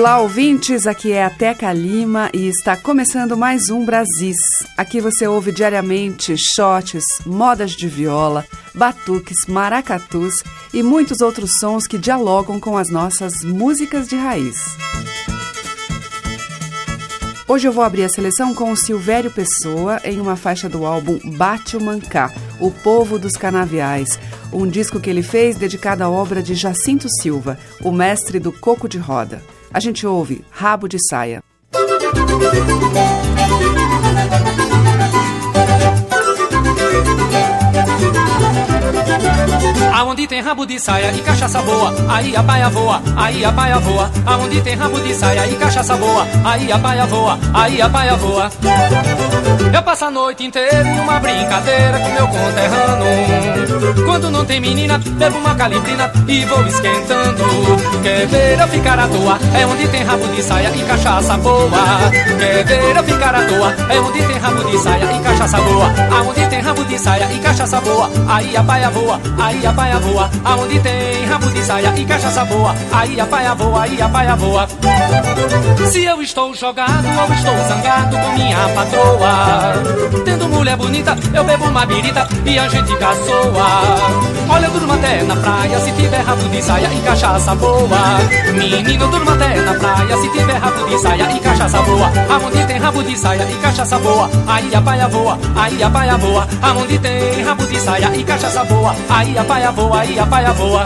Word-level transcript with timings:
Olá, 0.00 0.18
ouvintes. 0.18 0.86
Aqui 0.86 1.12
é 1.12 1.22
a 1.22 1.28
Teca 1.28 1.70
Lima 1.74 2.30
e 2.32 2.48
está 2.48 2.74
começando 2.74 3.36
mais 3.36 3.68
um 3.68 3.84
Brasis. 3.84 4.38
Aqui 4.74 4.98
você 4.98 5.26
ouve 5.26 5.52
diariamente 5.52 6.34
shots, 6.38 7.04
modas 7.26 7.72
de 7.72 7.86
viola, 7.86 8.46
batuques, 8.74 9.46
maracatus 9.46 10.42
e 10.72 10.82
muitos 10.82 11.20
outros 11.20 11.58
sons 11.60 11.86
que 11.86 11.98
dialogam 11.98 12.58
com 12.58 12.78
as 12.78 12.88
nossas 12.88 13.44
músicas 13.44 14.08
de 14.08 14.16
raiz. 14.16 14.56
Hoje 17.46 17.68
eu 17.68 17.72
vou 17.72 17.84
abrir 17.84 18.04
a 18.04 18.08
seleção 18.08 18.54
com 18.54 18.72
o 18.72 18.76
Silvério 18.78 19.30
Pessoa 19.30 20.00
em 20.02 20.18
uma 20.18 20.34
faixa 20.34 20.66
do 20.66 20.86
álbum 20.86 21.20
Bate 21.36 21.76
o 21.76 21.80
Mancá, 21.80 22.32
O 22.58 22.70
Povo 22.70 23.18
dos 23.18 23.34
Canaviais, 23.34 24.18
um 24.50 24.66
disco 24.66 24.98
que 24.98 25.10
ele 25.10 25.22
fez 25.22 25.56
dedicado 25.56 26.02
à 26.02 26.08
obra 26.08 26.42
de 26.42 26.54
Jacinto 26.54 27.06
Silva, 27.20 27.58
o 27.84 27.92
mestre 27.92 28.38
do 28.40 28.50
coco 28.50 28.88
de 28.88 28.96
roda. 28.96 29.42
A 29.72 29.78
gente 29.78 30.04
ouve 30.04 30.44
Rabo 30.50 30.88
de 30.88 30.98
Saia. 31.08 31.44
Aonde 39.94 40.26
tem 40.26 40.40
rabo 40.40 40.66
de 40.66 40.78
saia 40.78 41.12
e 41.12 41.20
cachaça 41.20 41.60
boa, 41.62 41.94
aí 42.08 42.34
a 42.36 42.42
baia 42.42 42.68
voa, 42.68 43.02
aí 43.16 43.44
a 43.44 43.50
baia 43.50 43.78
voa. 43.78 44.10
Aonde 44.26 44.60
tem 44.60 44.74
rabo 44.74 45.00
de 45.00 45.14
saia 45.14 45.46
e 45.46 45.56
cachaça 45.56 45.96
boa, 45.96 46.26
aí 46.44 46.72
a 46.72 46.78
baia 46.78 47.06
voa, 47.06 47.38
aí 47.52 47.82
a 47.82 47.88
baia 47.88 48.16
voa. 48.16 48.50
Eu 49.72 49.82
passo 49.82 50.06
a 50.06 50.10
noite 50.10 50.44
inteira 50.44 50.88
em 50.88 51.00
uma 51.00 51.18
brincadeira 51.20 51.98
com 51.98 52.08
meu 52.08 52.28
conterrâneo. 52.28 54.04
Quando 54.04 54.30
não 54.30 54.44
tem 54.44 54.60
menina, 54.60 54.98
bebo 54.98 55.38
uma 55.38 55.54
calibrina 55.54 56.10
e 56.26 56.44
vou 56.44 56.66
esquentando. 56.66 57.44
Quer 58.02 58.26
ver 58.26 58.58
eu 58.58 58.68
ficar 58.68 58.98
à 58.98 59.06
toa? 59.06 59.38
É 59.54 59.66
onde 59.66 59.88
tem 59.88 60.02
rabo 60.02 60.26
de 60.28 60.42
saia 60.42 60.70
e 60.74 60.82
cachaça 60.82 61.36
boa. 61.36 61.70
Quer 62.38 62.64
ver 62.64 62.96
eu 62.96 63.04
ficar 63.04 63.34
à 63.34 63.44
toa? 63.44 63.74
É 63.88 64.00
onde 64.00 64.22
tem 64.22 64.38
rabo 64.38 64.64
de 64.64 64.78
saia 64.78 65.04
e 65.04 65.20
cachaça 65.20 65.60
boa. 65.60 65.92
Aonde 66.18 66.46
tem 66.46 66.60
rabo 66.60 66.84
de 66.84 66.98
saia 66.98 67.28
e 67.32 67.38
cachaça 67.38 67.80
boa, 67.80 68.10
aí 68.28 68.56
a 68.56 68.62
baia 68.62 68.90
voa, 68.90 69.09
aí 69.38 69.66
a 69.66 69.72
baia 69.72 69.98
voa. 69.98 70.30
Aonde 70.44 70.78
tem 70.80 71.24
rabo 71.26 71.46
de 71.50 71.64
saia 71.64 71.92
e 71.96 72.04
cachaça 72.04 72.44
boa, 72.44 72.74
aí 72.92 73.20
a 73.20 73.26
baia 73.26 73.54
voa, 73.54 73.82
aí 73.82 74.00
a 74.00 74.08
baia 74.08 74.36
voa. 74.36 74.68
Se 75.90 76.04
eu 76.04 76.20
estou 76.22 76.54
jogado 76.54 77.06
ou 77.06 77.34
estou 77.34 77.56
zangado 77.68 78.16
com 78.18 78.32
minha 78.32 78.68
patroa, 78.74 80.22
tendo 80.24 80.48
mulher 80.48 80.76
bonita, 80.76 81.16
eu 81.34 81.44
bebo 81.44 81.64
uma 81.66 81.86
birita 81.86 82.28
e 82.44 82.58
a 82.58 82.68
gente 82.68 82.94
caçoa. 82.96 84.30
Olha, 84.48 84.66
eu 84.66 84.70
durmo 84.72 84.92
até 84.92 85.22
na 85.22 85.36
praia 85.36 85.78
se 85.78 85.92
tiver 85.92 86.20
rabo 86.22 86.48
de 86.48 86.62
saia 86.62 86.90
e 86.92 87.00
cachaça 87.02 87.54
boa. 87.54 87.98
Menino, 88.52 89.08
durmo 89.08 89.30
até 89.30 89.60
na 89.60 89.74
praia 89.74 90.16
se 90.16 90.28
tiver 90.30 90.58
rabo 90.58 90.86
de 90.86 90.98
saia 90.98 91.30
e 91.30 91.40
cachaça 91.40 91.82
boa. 91.82 92.10
Aonde 92.28 92.66
tem 92.66 92.78
rabo 92.78 93.02
de 93.02 93.16
saia 93.16 93.46
e 93.48 93.54
cachaça 93.56 93.98
boa, 93.98 94.28
aí 94.46 94.74
a 94.74 94.80
baia 94.80 95.08
voa, 95.08 95.38
aí 95.56 95.82
a 95.82 95.88
baia 95.88 96.16
voa. 96.16 96.48
Aonde 96.62 96.98
tem 96.98 97.42
rabo 97.42 97.66
de 97.66 97.80
saia 97.80 98.10
e 98.14 98.24
cachaça 98.24 98.64
boa, 98.64 98.94
aí 99.08 99.38
a 99.38 99.44
baia 99.44 99.70
voa, 99.70 100.00
aí 100.00 100.18
a 100.18 100.24
baia 100.26 100.52
voa. 100.52 100.84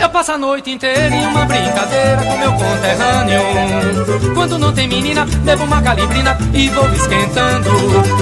Eu 0.00 0.10
passo 0.10 0.32
a 0.32 0.38
noite 0.38 0.70
inteira 0.70 1.23
brincadeira 1.60 2.22
com 2.24 2.36
meu 2.36 2.52
conterrâneo. 2.52 4.34
Quando 4.34 4.58
não 4.58 4.72
tem 4.72 4.88
menina, 4.88 5.24
bebo 5.24 5.64
uma 5.64 5.80
calibrina 5.80 6.36
e 6.52 6.68
vou 6.70 6.88
esquentando. 6.92 7.70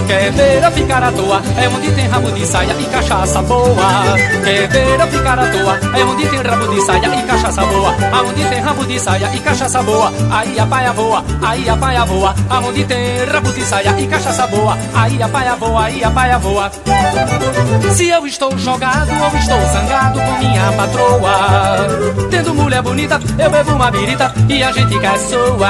Quer 0.06 0.30
ver 0.32 0.62
eu 0.62 0.70
ficar 0.72 1.02
à 1.02 1.10
toa? 1.10 1.42
É 1.56 1.68
onde 1.68 1.90
tem 1.92 2.06
rabo 2.06 2.30
de 2.30 2.46
saia 2.46 2.74
e 2.78 2.84
cachaça 2.84 3.42
boa. 3.42 4.16
Quer 4.44 4.68
ver 4.68 5.00
eu 5.00 5.06
ficar 5.08 5.38
à 5.38 5.46
toa? 5.46 5.80
É 5.98 6.04
onde 6.04 6.28
tem 6.28 6.42
rabo 6.42 6.68
de 6.68 6.80
saia 6.82 7.14
e 7.14 7.22
cachaça 7.22 7.64
boa. 7.64 7.94
Aonde 8.12 8.44
tem 8.44 8.60
rabo 8.60 8.84
de 8.84 9.00
saia 9.00 9.30
e 9.34 9.38
cachaça 9.40 9.82
boa, 9.82 10.12
aí 10.30 10.58
a 10.58 10.66
baia 10.66 10.92
voa, 10.92 11.24
aí 11.42 11.68
a 11.68 11.76
baia 11.76 12.04
voa. 12.04 12.34
Aonde 12.50 12.84
tem 12.84 13.24
rabo 13.24 13.52
de 13.52 13.64
saia 13.64 13.94
e 13.98 14.06
cachaça 14.06 14.46
boa, 14.46 14.76
aí 14.94 15.22
a 15.22 15.28
baia 15.28 15.54
voa, 15.56 15.84
aí 15.84 16.04
a 16.04 16.10
baia 16.10 16.38
voa. 16.38 16.70
Se 17.94 18.08
eu 18.08 18.26
estou 18.26 18.56
jogado 18.58 19.10
ou 19.10 19.38
estou 19.38 19.60
zangado 19.72 20.20
com 20.20 20.38
minha 20.38 20.72
patroa, 20.72 21.86
tendo 22.30 22.54
mulher 22.54 22.82
bonita, 22.82 23.18
eu 23.38 23.50
bebo 23.50 23.72
uma 23.72 23.90
birita 23.90 24.32
e 24.48 24.62
a 24.62 24.72
gente 24.72 24.98
caçoa. 24.98 25.68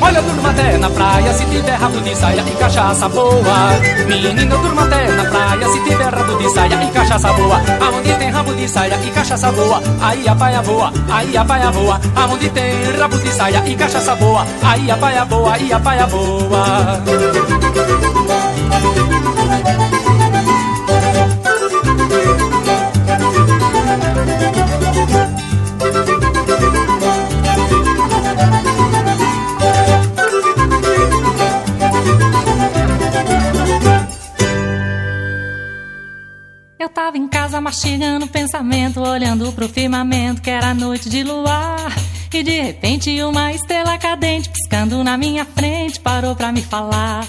Olha, 0.00 0.18
eu 0.18 0.22
durmo 0.22 0.48
até 0.48 0.78
na 0.78 0.90
praia 0.90 1.32
se 1.32 1.44
tiver 1.46 1.74
rabo 1.74 2.00
de 2.00 2.16
saia 2.16 2.42
e 2.46 2.56
cachaça 2.56 3.08
boa. 3.08 3.70
Menina, 4.06 4.54
eu 4.54 4.58
durmo 4.58 4.80
até 4.80 5.08
na 5.08 5.24
praia 5.24 5.68
se 5.68 5.80
tiver 5.80 6.14
rabo 6.14 6.36
de 6.38 6.50
saia 6.50 6.82
e 6.82 6.90
cachaça 6.90 7.32
boa. 7.32 7.60
Aonde 7.80 8.14
tem 8.14 8.30
rabo 8.30 8.54
de 8.54 8.68
saia 8.68 8.98
e 9.04 9.10
cachaça 9.10 9.52
boa, 9.52 9.82
aí 10.00 10.28
a 10.28 10.34
baia 10.34 10.62
voa, 10.62 10.92
aí 11.10 11.36
a 11.36 11.44
baia 11.44 11.70
voa. 11.70 12.00
Aonde 12.16 12.48
tem 12.50 12.96
rabo 12.98 13.18
de 13.18 13.32
saia 13.32 13.62
e 13.66 13.76
cachaça 13.76 14.14
boa, 14.16 14.46
aí 14.62 14.90
a 14.90 14.96
baia 14.96 15.24
boa, 15.24 15.54
aí 15.54 15.72
a 15.72 15.78
baia 15.78 16.06
boa. 16.06 17.00
Eu 25.92 26.19
mastigando 37.60 38.26
pensamento, 38.26 39.00
olhando 39.00 39.52
pro 39.52 39.68
firmamento 39.68 40.42
que 40.42 40.50
era 40.50 40.74
noite 40.74 41.08
de 41.08 41.22
luar. 41.22 41.92
E 42.32 42.42
de 42.42 42.60
repente 42.60 43.22
uma 43.22 43.52
estrela 43.52 43.98
cadente 43.98 44.48
piscando 44.48 45.02
na 45.02 45.16
minha 45.16 45.44
frente 45.44 46.00
parou 46.00 46.34
pra 46.36 46.52
me 46.52 46.62
falar. 46.62 47.26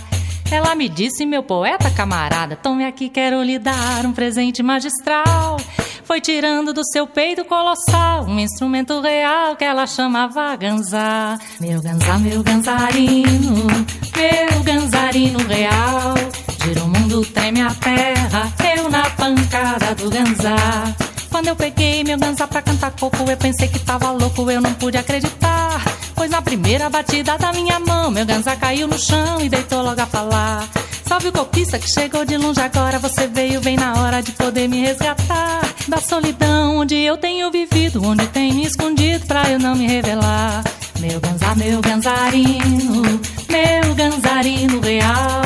Ela 0.51 0.75
me 0.75 0.89
disse, 0.89 1.25
meu 1.25 1.41
poeta 1.41 1.89
camarada, 1.89 2.55
tome 2.57 2.85
aqui, 2.85 3.09
quero 3.09 3.41
lhe 3.41 3.57
dar 3.57 4.05
um 4.05 4.11
presente 4.11 4.61
magistral. 4.61 5.57
Foi 6.03 6.19
tirando 6.19 6.73
do 6.73 6.81
seu 6.91 7.07
peito 7.07 7.45
colossal 7.45 8.25
um 8.25 8.37
instrumento 8.37 8.99
real 8.99 9.55
que 9.55 9.63
ela 9.63 9.87
chamava 9.87 10.53
ganzá. 10.57 11.39
Meu 11.59 11.81
ganzá, 11.81 12.17
meu 12.17 12.43
ganzarino, 12.43 13.67
meu 14.13 14.63
ganzarino 14.63 15.39
real. 15.47 16.13
Gira 16.63 16.83
o 16.83 16.87
mundo, 16.87 17.25
treme 17.25 17.61
a 17.61 17.73
terra, 17.73 18.53
eu 18.77 18.87
na 18.87 19.09
pancada 19.09 19.95
do 19.95 20.09
ganzá. 20.11 20.93
Quando 21.31 21.47
eu 21.47 21.55
peguei 21.55 22.03
meu 22.03 22.19
ganzá 22.19 22.45
pra 22.45 22.61
cantar 22.61 22.91
coco, 22.91 23.17
eu 23.27 23.37
pensei 23.37 23.67
que 23.67 23.79
tava 23.79 24.11
louco, 24.11 24.49
eu 24.51 24.61
não 24.61 24.71
pude 24.75 24.95
acreditar. 24.95 25.81
Pois 26.13 26.29
na 26.29 26.39
primeira 26.39 26.87
batida 26.87 27.35
da 27.35 27.51
minha 27.51 27.79
mão, 27.79 28.11
meu 28.11 28.25
ganzá 28.27 28.55
caiu 28.55 28.87
no 28.87 28.99
chão 28.99 29.41
e 29.41 29.49
deitou 29.49 29.81
logo 29.81 29.99
a 29.99 30.05
falar. 30.05 30.67
Salve 31.07 31.29
o 31.29 31.31
copista 31.31 31.79
que 31.79 31.89
chegou 31.89 32.23
de 32.25 32.37
longe 32.37 32.61
agora, 32.61 32.99
você 32.99 33.25
veio 33.27 33.59
bem 33.59 33.75
na 33.75 33.99
hora 33.99 34.21
de 34.21 34.31
poder 34.31 34.67
me 34.69 34.81
resgatar. 34.81 35.61
Da 35.87 35.97
solidão 35.97 36.77
onde 36.77 36.95
eu 36.95 37.17
tenho 37.17 37.49
vivido, 37.49 38.05
onde 38.05 38.27
tenho 38.27 38.53
me 38.53 38.65
escondido 38.67 39.25
pra 39.25 39.49
eu 39.49 39.57
não 39.57 39.75
me 39.75 39.87
revelar. 39.87 40.63
Meu 40.99 41.19
ganzá, 41.19 41.55
meu 41.55 41.81
ganzarino, 41.81 43.01
meu 43.49 43.95
ganzarino 43.95 44.79
real. 44.79 45.41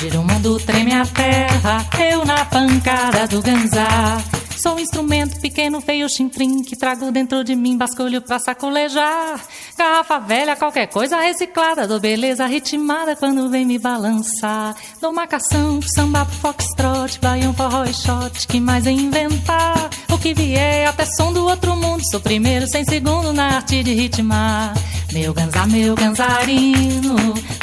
Gira 0.00 0.18
o 0.18 0.24
mundo, 0.24 0.58
treme 0.58 0.94
a 0.94 1.04
terra, 1.04 1.86
eu 2.10 2.24
na 2.24 2.42
pancada 2.46 3.28
do 3.28 3.42
ganzá. 3.42 4.16
Sou 4.62 4.74
um 4.74 4.78
instrumento 4.78 5.40
pequeno, 5.40 5.80
feio, 5.80 6.06
chinfrim, 6.06 6.62
que 6.62 6.76
trago 6.76 7.10
dentro 7.10 7.42
de 7.42 7.56
mim 7.56 7.78
basculho 7.78 8.20
pra 8.20 8.38
sacolejar. 8.38 9.40
Garrafa 9.78 10.18
velha, 10.18 10.54
qualquer 10.54 10.86
coisa 10.86 11.18
reciclada, 11.18 11.88
dou 11.88 11.98
beleza 11.98 12.44
ritmada 12.44 13.16
quando 13.16 13.48
vem 13.48 13.64
me 13.64 13.78
balançar. 13.78 14.76
Dou 15.00 15.14
marcação, 15.14 15.80
samba, 15.94 16.26
foxtrot, 16.26 17.18
baião, 17.22 17.54
forró 17.54 17.84
e 17.84 17.94
shot, 17.94 18.46
que 18.46 18.60
mais 18.60 18.86
é 18.86 18.90
inventar? 18.90 19.88
O 20.12 20.18
que 20.18 20.34
vier, 20.34 20.86
até 20.86 21.06
som 21.06 21.32
do 21.32 21.46
outro 21.46 21.74
mundo, 21.74 22.02
sou 22.10 22.20
primeiro, 22.20 22.68
sem 22.68 22.84
segundo 22.84 23.32
na 23.32 23.56
arte 23.56 23.82
de 23.82 23.94
ritmar. 23.94 24.74
Meu 25.10 25.32
ganzar, 25.32 25.66
meu 25.68 25.94
ganzarino, 25.94 27.16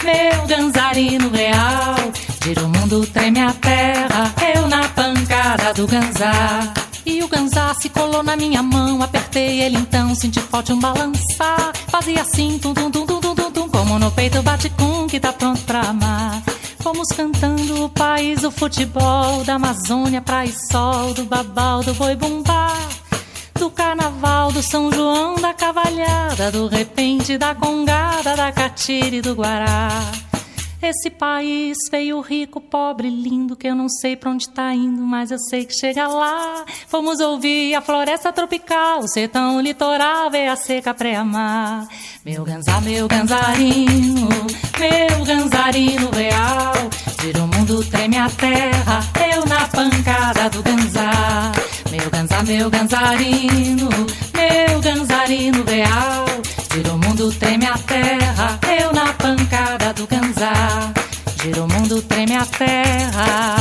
meu 0.04 0.48
ganzarino 0.48 1.30
real. 1.30 1.96
Gira 2.44 2.64
o 2.64 2.70
mundo, 2.70 3.06
treme 3.14 3.40
a 3.40 3.54
terra, 3.54 4.34
eu 4.56 4.68
na 4.68 4.90
pancada 4.90 5.76
do 5.76 5.86
ganzar. 5.86 6.87
E 7.10 7.24
o 7.24 7.28
ganzá 7.30 7.74
se 7.74 7.88
colou 7.88 8.22
na 8.22 8.36
minha 8.36 8.62
mão, 8.62 9.02
apertei 9.02 9.62
ele 9.62 9.78
então, 9.78 10.14
senti 10.14 10.42
forte 10.42 10.74
um 10.74 10.80
balançar. 10.80 11.72
Fazia 11.88 12.22
assim, 12.22 12.60
tum 12.60 12.74
tum 12.74 12.92
tum 12.92 13.06
tum 13.06 13.22
tum 13.22 13.34
tum, 13.34 13.50
tum 13.50 13.70
como 13.70 13.98
no 13.98 14.12
peito 14.12 14.44
bate 14.44 14.70
com 14.72 15.08
que 15.08 15.18
tá 15.18 15.32
pronto 15.32 15.62
pra 15.62 15.84
amar. 15.84 16.44
Fomos 16.82 17.08
cantando 17.16 17.86
o 17.86 17.90
país, 17.90 18.44
o 18.44 18.52
futebol, 18.52 19.42
da 19.46 19.54
Amazônia, 19.54 20.22
praia 20.22 20.50
e 20.50 20.70
sol, 20.70 21.14
do 21.14 21.24
babau, 21.24 21.82
do 21.82 21.94
boi 21.94 22.14
bumbá. 22.14 22.76
Do 23.58 23.70
carnaval, 23.70 24.52
do 24.52 24.62
São 24.62 24.92
João, 24.92 25.36
da 25.36 25.54
cavalhada, 25.54 26.52
do 26.52 26.68
repente, 26.68 27.38
da 27.38 27.56
congada, 27.56 28.36
da 28.36 28.52
catira 28.52 29.16
e 29.16 29.22
do 29.22 29.34
guará. 29.34 29.88
Esse 30.82 31.10
país 31.10 31.76
feio, 31.90 32.22
rico, 32.22 32.62
pobre, 32.62 33.10
lindo, 33.10 33.56
que 33.56 33.68
eu 33.68 33.74
não 33.74 33.90
sei 33.90 34.16
pra 34.16 34.30
onde 34.30 34.48
tá 34.48 34.74
indo, 34.76 35.02
mas 35.02 35.32
eu 35.32 35.40
sei 35.40 35.66
que 35.66 35.74
chega 35.74 36.08
lá. 36.08 36.66
Fomos 36.88 37.20
ouvir 37.20 37.74
a 37.74 37.82
floresta 37.82 38.32
tropical, 38.32 39.00
o 39.00 39.08
sertão, 39.08 39.58
o 39.58 39.62
litoral, 39.62 40.30
ver 40.30 40.48
a 40.48 40.56
seca 40.56 40.94
pré-amar. 40.94 41.88
Meu 42.24 42.44
ganzar, 42.44 42.80
meu 42.82 43.08
ganzarino, 43.08 44.30
meu 44.78 45.26
ganzarino 45.26 46.12
real. 46.12 46.74
Vira 47.22 47.44
o 47.44 47.48
mundo, 47.48 47.84
treme 47.90 48.18
a 48.18 48.30
terra, 48.30 49.00
eu 49.34 49.46
na 49.48 49.68
pancada 49.68 50.48
do 50.52 50.62
ganzar. 50.62 51.54
Meu 51.90 52.10
ganzar, 52.12 52.46
meu 52.46 52.70
ganzarino, 52.70 53.90
meu 54.36 54.80
ganzarino 54.80 55.64
real. 55.64 56.26
Gira 56.78 56.94
o 56.94 56.98
mundo, 57.00 57.32
treme 57.32 57.66
a 57.66 57.76
terra, 57.76 58.60
eu 58.80 58.94
na 58.94 59.12
pancada 59.12 59.92
do 59.94 60.06
ganzá. 60.06 60.94
Gira 61.42 61.64
o 61.64 61.68
mundo, 61.68 62.04
treme 62.04 62.36
a 62.36 62.46
terra. 62.46 63.56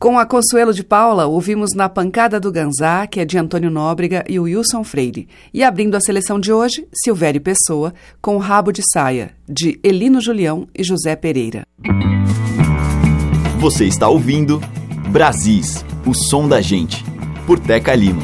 Com 0.00 0.18
a 0.18 0.24
Consuelo 0.24 0.72
de 0.72 0.82
Paula, 0.82 1.26
ouvimos 1.26 1.74
Na 1.74 1.90
Pancada 1.90 2.40
do 2.40 2.50
Ganzá, 2.50 3.06
que 3.06 3.20
é 3.20 3.26
de 3.26 3.36
Antônio 3.36 3.70
Nóbrega 3.70 4.24
e 4.26 4.38
o 4.38 4.44
Wilson 4.44 4.82
Freire. 4.82 5.28
E 5.52 5.62
abrindo 5.62 5.94
a 5.94 6.00
seleção 6.00 6.40
de 6.40 6.50
hoje, 6.50 6.86
Silvério 6.94 7.40
Pessoa, 7.42 7.92
com 8.22 8.38
Rabo 8.38 8.72
de 8.72 8.80
Saia, 8.90 9.32
de 9.46 9.78
Elino 9.84 10.22
Julião 10.22 10.66
e 10.74 10.82
José 10.82 11.14
Pereira. 11.14 11.66
Você 13.58 13.84
está 13.84 14.08
ouvindo 14.08 14.58
Brasis, 15.10 15.84
o 16.06 16.14
som 16.14 16.48
da 16.48 16.62
gente, 16.62 17.04
por 17.46 17.58
Teca 17.58 17.94
Lima. 17.94 18.22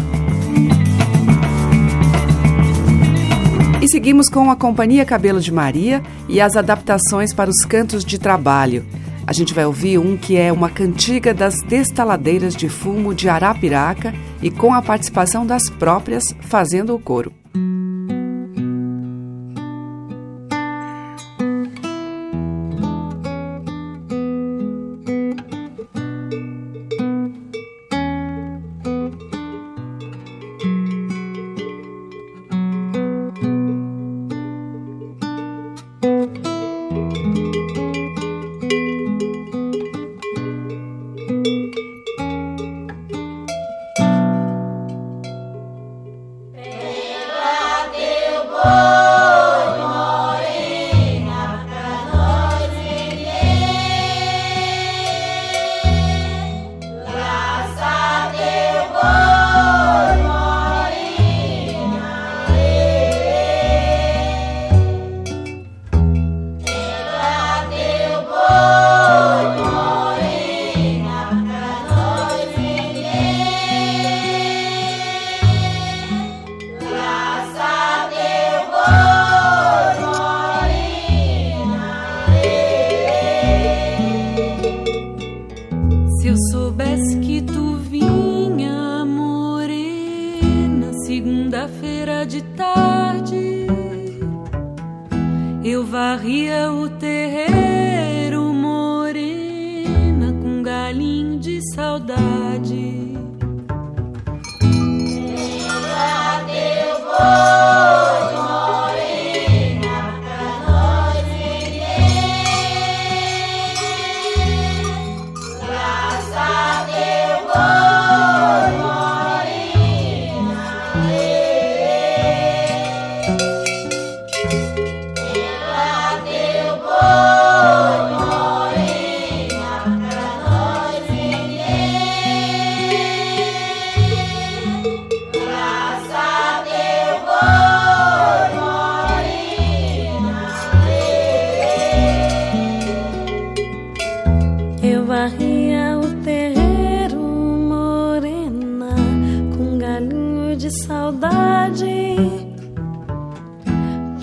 Seguimos 3.90 4.28
com 4.28 4.50
a 4.50 4.56
Companhia 4.56 5.04
Cabelo 5.04 5.40
de 5.40 5.52
Maria 5.52 6.00
e 6.28 6.40
as 6.40 6.54
adaptações 6.54 7.34
para 7.34 7.50
os 7.50 7.64
cantos 7.64 8.04
de 8.04 8.18
trabalho. 8.18 8.86
A 9.26 9.32
gente 9.32 9.52
vai 9.52 9.66
ouvir 9.66 9.98
um 9.98 10.16
que 10.16 10.36
é 10.36 10.52
uma 10.52 10.70
cantiga 10.70 11.34
das 11.34 11.60
destaladeiras 11.62 12.54
de 12.54 12.68
fumo 12.68 13.12
de 13.12 13.28
Arapiraca 13.28 14.14
e 14.40 14.48
com 14.50 14.72
a 14.72 14.80
participação 14.80 15.44
das 15.44 15.68
próprias 15.68 16.22
fazendo 16.40 16.94
o 16.94 17.00
coro. 17.00 17.32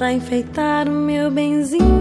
Enfeitar 0.06 0.88
o 0.88 0.92
meu 0.92 1.32
benzinho 1.32 1.97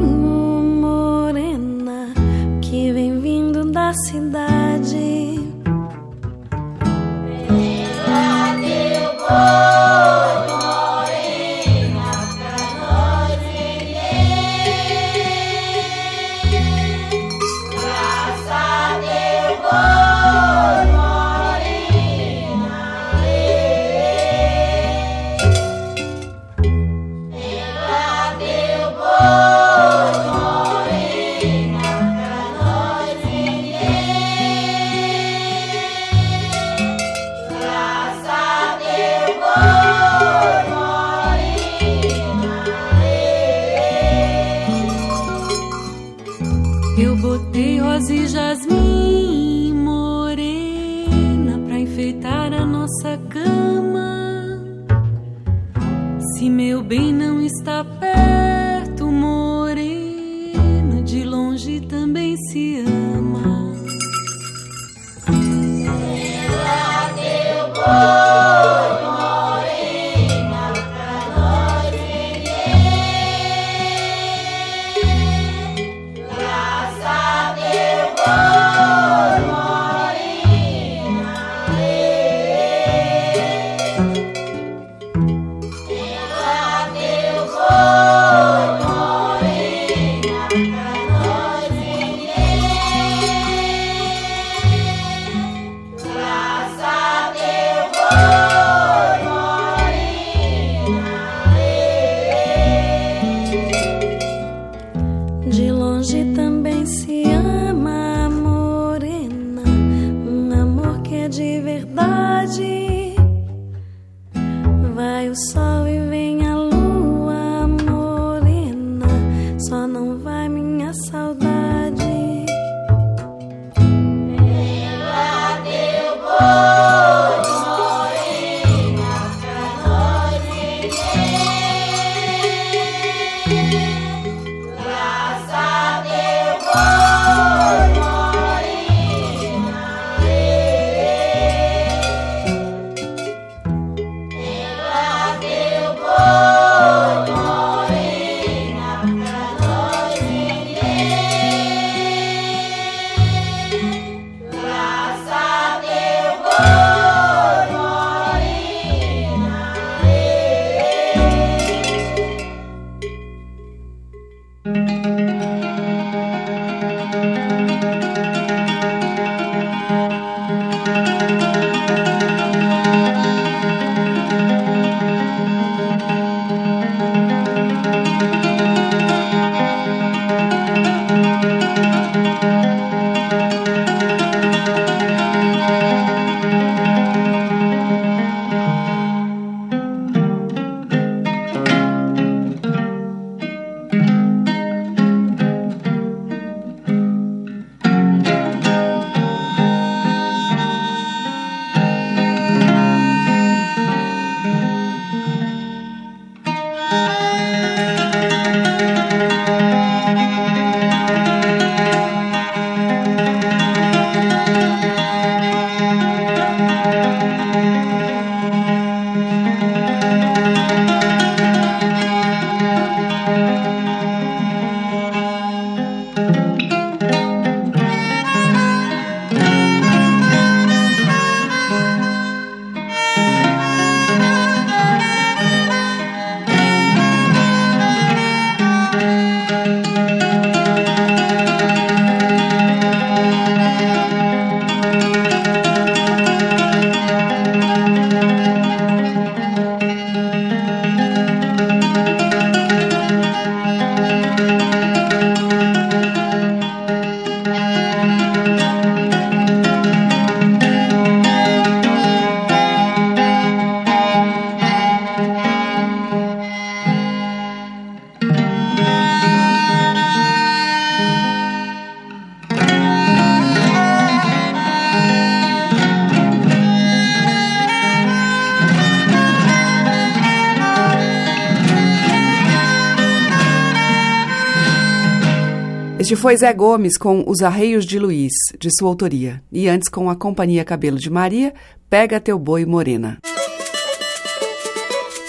foi 286.26 286.36
Zé 286.36 286.52
Gomes 286.52 286.96
com 286.98 287.22
Os 287.24 287.40
Arreios 287.40 287.86
de 287.86 288.00
Luiz, 288.00 288.32
de 288.58 288.68
sua 288.76 288.88
autoria, 288.88 289.40
e 289.52 289.68
antes 289.68 289.88
com 289.88 290.10
a 290.10 290.16
Companhia 290.16 290.64
Cabelo 290.64 290.98
de 290.98 291.08
Maria, 291.08 291.54
Pega 291.88 292.18
Teu 292.18 292.36
Boi 292.36 292.66
Morena. 292.66 293.18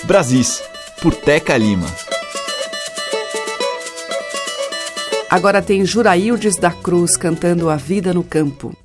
Brasis, 0.06 0.64
por 1.00 1.14
Teca 1.14 1.56
Lima. 1.56 1.86
Agora 5.30 5.62
tem 5.62 5.86
Juraildes 5.86 6.56
da 6.56 6.72
Cruz 6.72 7.16
cantando 7.16 7.70
A 7.70 7.76
Vida 7.76 8.12
no 8.12 8.24
Campo. 8.24 8.76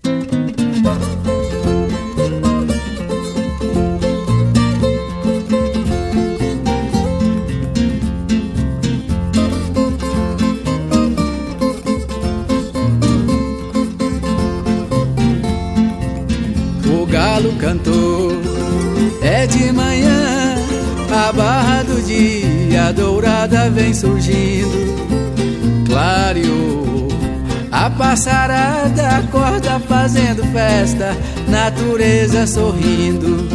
Passarada 28.13 29.09
acorda 29.09 29.81
fazendo 29.89 30.45
festa, 30.53 31.17
natureza 31.49 32.47
sorrindo. 32.47 33.49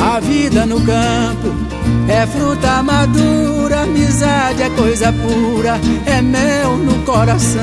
A 0.00 0.20
vida 0.20 0.64
no 0.66 0.80
campo 0.82 1.52
é 2.08 2.24
fruta 2.28 2.80
madura, 2.84 3.80
amizade 3.82 4.62
é 4.62 4.70
coisa 4.70 5.12
pura, 5.12 5.80
é 6.06 6.22
mel 6.22 6.76
no 6.76 7.04
coração. 7.04 7.60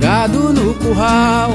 Gado 0.00 0.50
no 0.50 0.72
curral, 0.76 1.50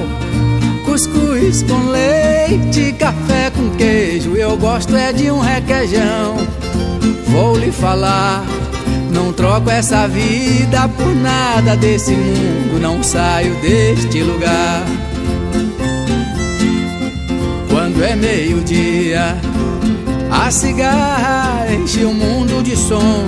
cuscuz 0.86 1.64
com 1.64 1.88
leite, 1.88 2.94
café 2.94 3.50
com 3.50 3.72
queijo, 3.72 4.36
eu 4.36 4.56
gosto 4.56 4.96
é 4.96 5.12
de 5.12 5.32
um 5.32 5.40
requeijão. 5.40 6.38
Vou 7.32 7.58
lhe 7.58 7.72
falar 7.72 8.46
não 9.20 9.34
troco 9.34 9.70
essa 9.70 10.08
vida 10.08 10.88
por 10.98 11.14
nada 11.14 11.76
desse 11.76 12.14
mundo, 12.14 12.80
não 12.80 13.04
saio 13.04 13.54
deste 13.56 14.24
lugar. 14.24 14.86
Quando 17.70 18.02
é 18.02 18.16
meio-dia, 18.16 19.38
a 20.32 20.50
cigarra 20.50 21.68
enche 21.74 22.06
o 22.06 22.14
mundo 22.14 22.64
de 22.64 22.78
som, 22.78 23.28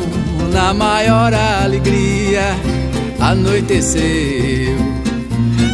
na 0.53 0.73
maior 0.73 1.33
alegria, 1.33 2.55
anoiteceu. 3.19 4.77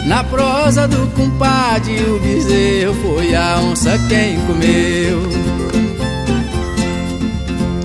Na 0.07 0.23
prosa 0.23 0.87
do 0.87 1.05
compadre, 1.15 2.01
o 2.09 2.19
bezerro 2.19 2.95
foi 3.03 3.35
a 3.35 3.59
onça 3.59 3.99
quem 4.09 4.39
comeu. 4.47 5.29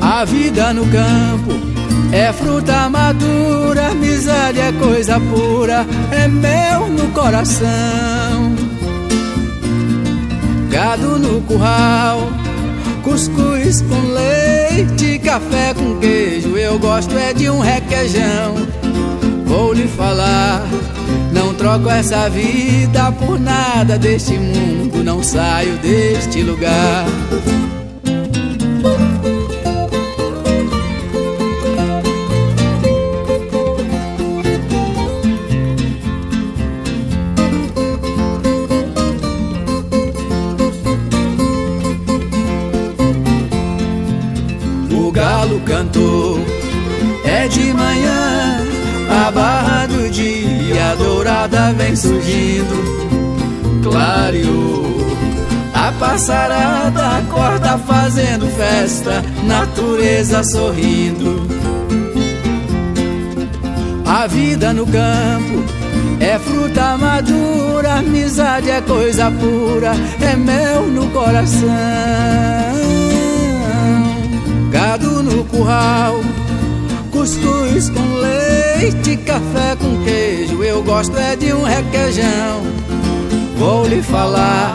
A 0.01 0.25
vida 0.25 0.73
no 0.73 0.87
campo 0.87 1.52
é 2.13 2.31
fruta 2.33 2.91
madura, 2.91 3.89
amizade 3.89 4.61
é 4.61 4.71
coisa 4.73 5.19
pura, 5.19 5.87
é 6.11 6.29
mel 6.29 6.89
no 6.89 7.09
coração. 7.09 8.55
Gado 10.71 11.19
no 11.19 11.41
curral, 11.43 12.29
cuscuz 13.03 13.83
com 13.83 14.01
leite, 14.13 15.19
café 15.19 15.75
com 15.75 15.99
queijo. 15.99 16.57
Eu 16.57 16.79
gosto 16.79 17.17
é 17.17 17.33
de 17.33 17.49
um 17.49 17.61
requeijão. 17.61 18.55
Vou 19.47 19.73
lhe 19.73 19.89
falar, 19.89 20.63
não 21.33 21.55
troco 21.55 21.89
essa 21.89 22.29
vida 22.29 23.11
por 23.13 23.41
nada 23.41 23.99
deste 23.99 24.35
mundo, 24.35 25.03
não 25.03 25.23
saio 25.23 25.77
deste 25.79 26.43
lugar. 26.43 27.07
Passarada 56.03 57.19
acorda 57.19 57.79
fazendo 57.79 58.49
festa, 58.57 59.23
natureza 59.45 60.43
sorrindo. 60.43 61.47
A 64.05 64.27
vida 64.27 64.73
no 64.73 64.85
campo 64.85 65.65
é 66.19 66.41
fruta 66.41 66.99
madura, 66.99 68.01
amizade 68.01 68.69
é 68.69 68.81
coisa 68.81 69.31
pura, 69.31 69.93
é 70.21 70.35
mel 70.35 70.89
no 70.89 71.09
coração. 71.11 71.71
Gado 74.73 75.23
no 75.23 75.45
curral, 75.45 76.21
cuscuz 77.13 77.91
com 77.91 78.15
leite, 78.17 79.17
café 79.19 79.77
com 79.79 80.03
queijo. 80.03 80.65
Eu 80.65 80.83
gosto 80.83 81.17
é 81.17 81.37
de 81.37 81.53
um 81.53 81.63
requeijão. 81.63 82.61
Vou 83.57 83.87
lhe 83.87 84.03
falar, 84.03 84.75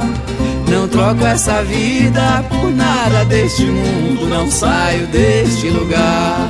troco 0.97 1.23
essa 1.27 1.63
vida 1.63 2.43
por 2.49 2.71
nada 2.71 3.23
deste 3.25 3.65
mundo, 3.65 4.27
não 4.27 4.49
saio 4.49 5.05
deste 5.07 5.69
lugar. 5.69 6.49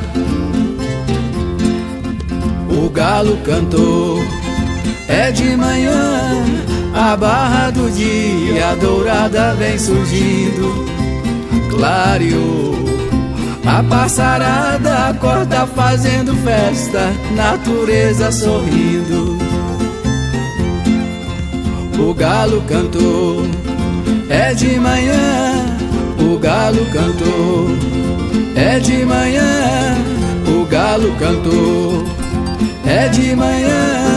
O 2.70 2.90
galo 2.90 3.36
cantou, 3.44 4.24
é 5.10 5.32
de 5.32 5.54
manhã, 5.58 6.46
a 6.96 7.18
barra 7.18 7.72
do 7.72 7.92
dia 7.92 8.74
dourada 8.80 9.54
vem 9.56 9.78
surgindo, 9.78 10.86
clareou. 11.70 12.78
A 13.66 13.84
passarada 13.84 15.10
acorda 15.10 15.68
fazendo 15.68 16.34
festa, 16.38 17.12
natureza 17.36 18.32
sorrindo. 18.32 19.38
O 22.00 22.14
galo 22.14 22.62
cantou, 22.62 23.46
é 24.30 24.54
de 24.54 24.80
manhã, 24.80 25.66
o 26.20 26.38
galo 26.38 26.86
cantou, 26.88 27.68
é 28.56 28.80
de 28.80 29.06
manhã, 29.06 29.96
o 30.48 30.66
galo 30.66 31.14
cantou, 31.16 32.04
é 32.86 33.08
de 33.10 33.36
manhã. 33.36 34.17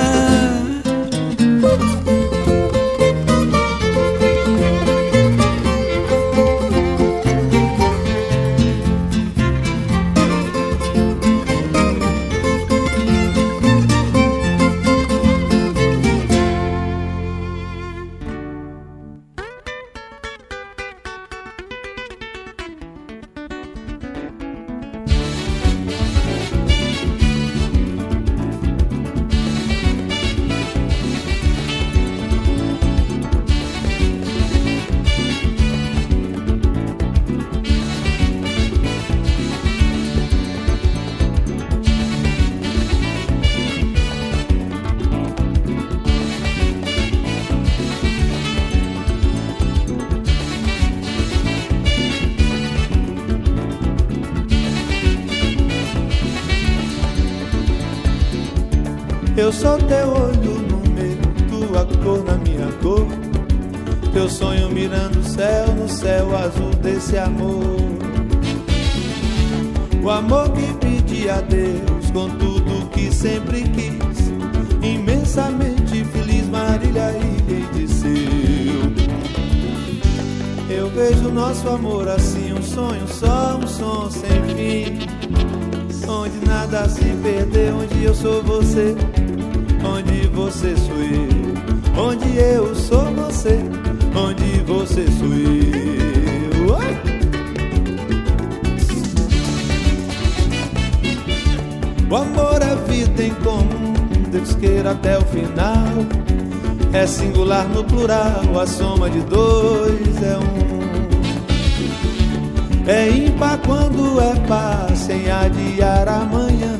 É 112.90 113.08
ímpar 113.08 113.56
quando 113.58 114.20
é 114.20 114.34
paz, 114.48 114.98
sem 114.98 115.30
adiar 115.30 116.08
amanhã. 116.08 116.76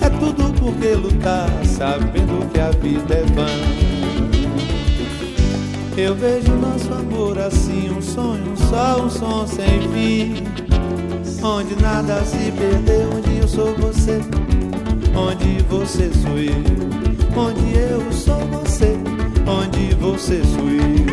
É 0.00 0.08
tudo 0.08 0.50
porque 0.58 0.94
lutar, 0.94 1.50
sabendo 1.62 2.50
que 2.50 2.58
a 2.58 2.70
vida 2.70 3.16
é 3.16 3.24
vã. 3.34 3.46
Eu 5.94 6.14
vejo 6.14 6.54
nosso 6.54 6.90
amor 6.90 7.38
assim, 7.38 7.90
um 7.90 8.00
sonho, 8.00 8.56
só 8.56 9.02
um 9.02 9.10
som 9.10 9.46
sem 9.46 9.82
fim. 9.92 10.42
Onde 11.42 11.76
nada 11.82 12.24
se 12.24 12.50
perdeu, 12.52 13.10
onde 13.14 13.36
eu 13.36 13.46
sou 13.46 13.74
você, 13.74 14.18
onde 15.14 15.62
você 15.68 16.10
sou 16.14 16.38
eu, 16.38 16.62
onde 17.36 17.76
eu 17.76 18.10
sou 18.10 18.40
você, 18.58 18.96
onde 19.46 19.94
você 19.96 20.42
sou 20.54 20.70
eu. 20.70 21.05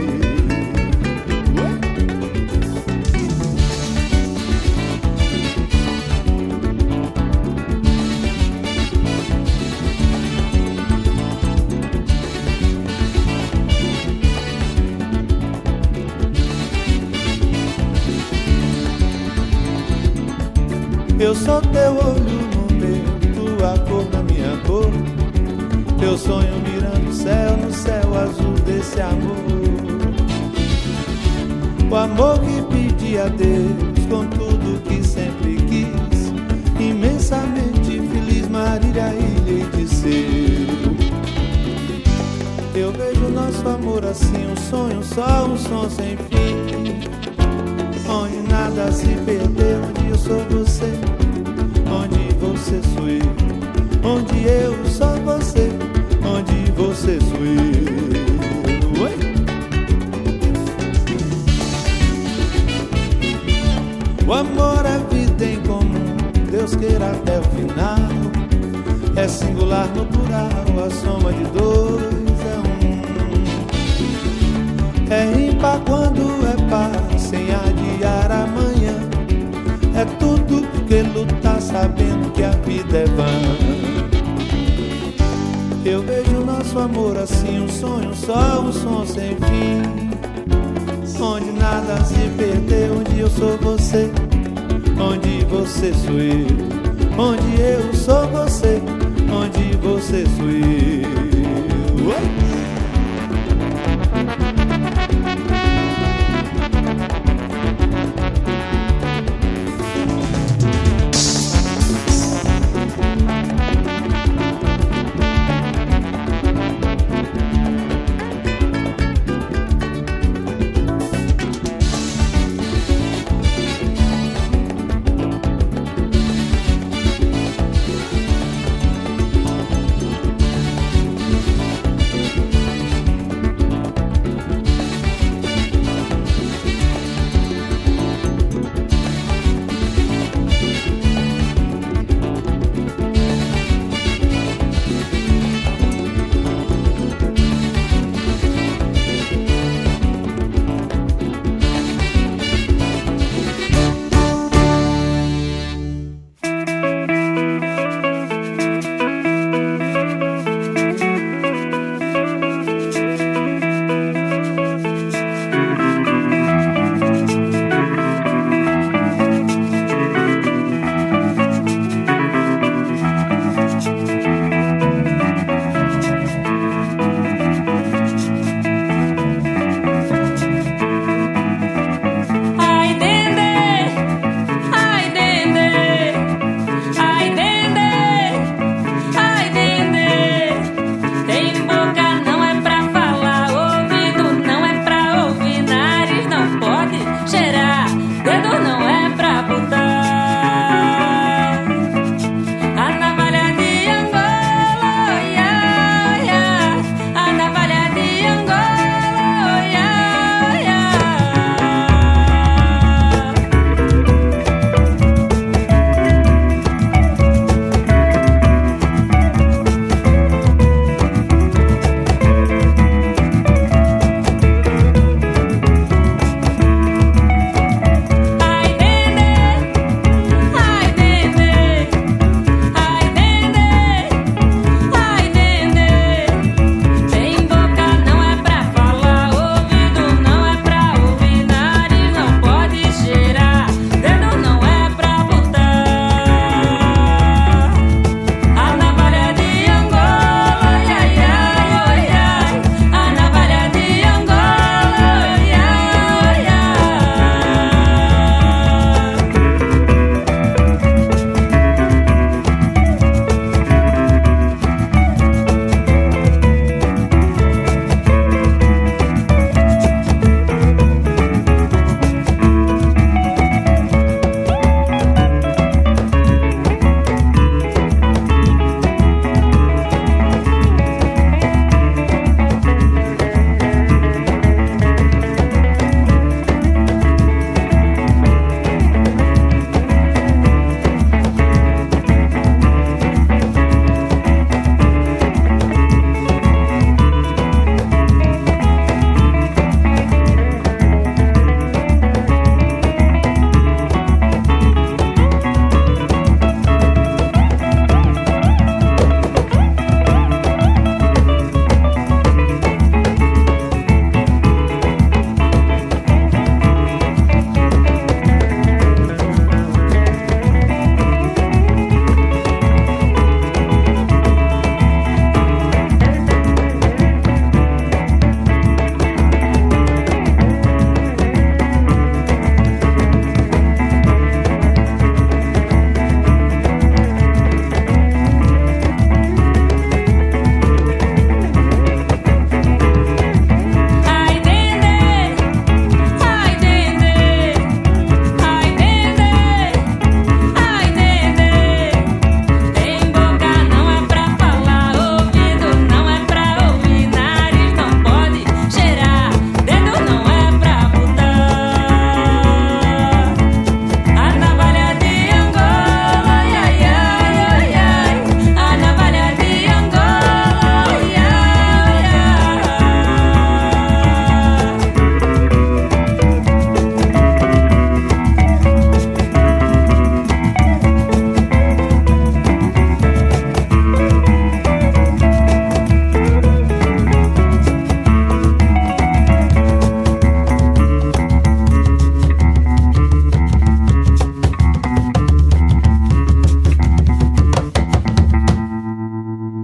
Sou 21.45 21.59
teu 21.59 21.91
olho 21.91 22.39
no 22.55 22.73
meu, 22.73 23.03
tua 23.35 23.77
cor 23.79 24.07
na 24.13 24.23
minha 24.23 24.57
cor. 24.65 24.89
Teu 25.99 26.17
sonho 26.17 26.53
mirando 26.61 27.09
o 27.09 27.13
céu 27.13 27.57
no 27.57 27.71
céu 27.73 28.17
azul 28.17 28.53
desse 28.65 29.01
amor. 29.01 29.35
O 31.91 31.95
amor 31.95 32.39
que 32.39 32.61
pedi 32.73 33.17
a 33.17 33.27
Deus 33.27 34.05
com 34.09 34.25
tudo 34.27 34.81
que 34.83 35.05
sempre 35.05 35.57
quis. 35.57 36.31
Imensamente 36.79 37.99
feliz 38.07 38.47
Marília 38.47 39.13
Ilha 39.13 39.65
de 39.65 39.87
seu. 39.87 40.93
Eu 42.73 42.91
vejo 42.93 43.29
nosso 43.29 43.67
amor 43.67 44.05
assim, 44.05 44.47
um 44.49 44.55
sonho, 44.69 45.03
só 45.03 45.45
um 45.45 45.57
som 45.57 45.89
sem 45.89 46.15
fim. 46.15 47.03
Onde 48.09 48.47
nada 48.49 48.91
se 48.91 49.07
perdeu, 49.25 49.81
onde 49.89 50.09
eu 50.09 50.17
sou 50.17 50.39
você, 50.49 50.91
onde 51.93 52.33
você 52.39 52.81
sou 52.93 53.07
eu, 53.07 53.31
onde 54.03 54.47
eu 54.47 54.73
sou 54.85 55.15
você, 55.23 55.69
onde 56.25 56.71
você 56.71 57.19
sou 57.19 57.45
eu. 57.45 57.83
Oi? 59.03 59.15
O 64.25 64.33
amor 64.33 64.85
é 64.85 64.97
vida 65.13 65.45
em 65.45 65.59
comum, 65.61 66.17
Deus 66.51 66.75
queira 66.75 67.11
até 67.11 67.39
o 67.39 67.43
final. 67.43 67.99
É 69.15 69.27
singular 69.27 69.87
no 69.95 70.05
plural, 70.07 70.49
a 70.85 70.89
soma 70.89 71.31
de 71.31 71.43
dois 71.51 72.39
é 72.51 72.57
um. 72.57 73.03
É 75.11 75.31
ímpar 75.49 75.79
quando 75.85 76.21
é 76.47 76.55
par, 76.69 77.19
sem 77.19 77.53
adiar 77.53 78.31
amanhã. 78.31 78.72
Assim, 87.23 87.61
um 87.61 87.69
sonho, 87.69 88.13
só 88.13 88.61
um 88.61 88.71
som 88.71 89.03
sem 89.05 89.35
fim. 89.35 89.81
Onde 91.21 91.51
nada 91.53 92.03
se 92.03 92.29
perdeu, 92.37 92.99
onde 92.99 93.19
eu 93.19 93.29
sou 93.29 93.57
você, 93.59 94.11
onde 94.99 95.45
você 95.45 95.93
sou 95.93 96.19
eu, 96.19 96.47
onde 97.17 97.61
eu 97.61 97.93
sou 97.93 98.27
você, 98.27 98.81
onde 99.31 99.77
você 99.77 100.25
sou 100.35 100.49
eu. 100.49 101.03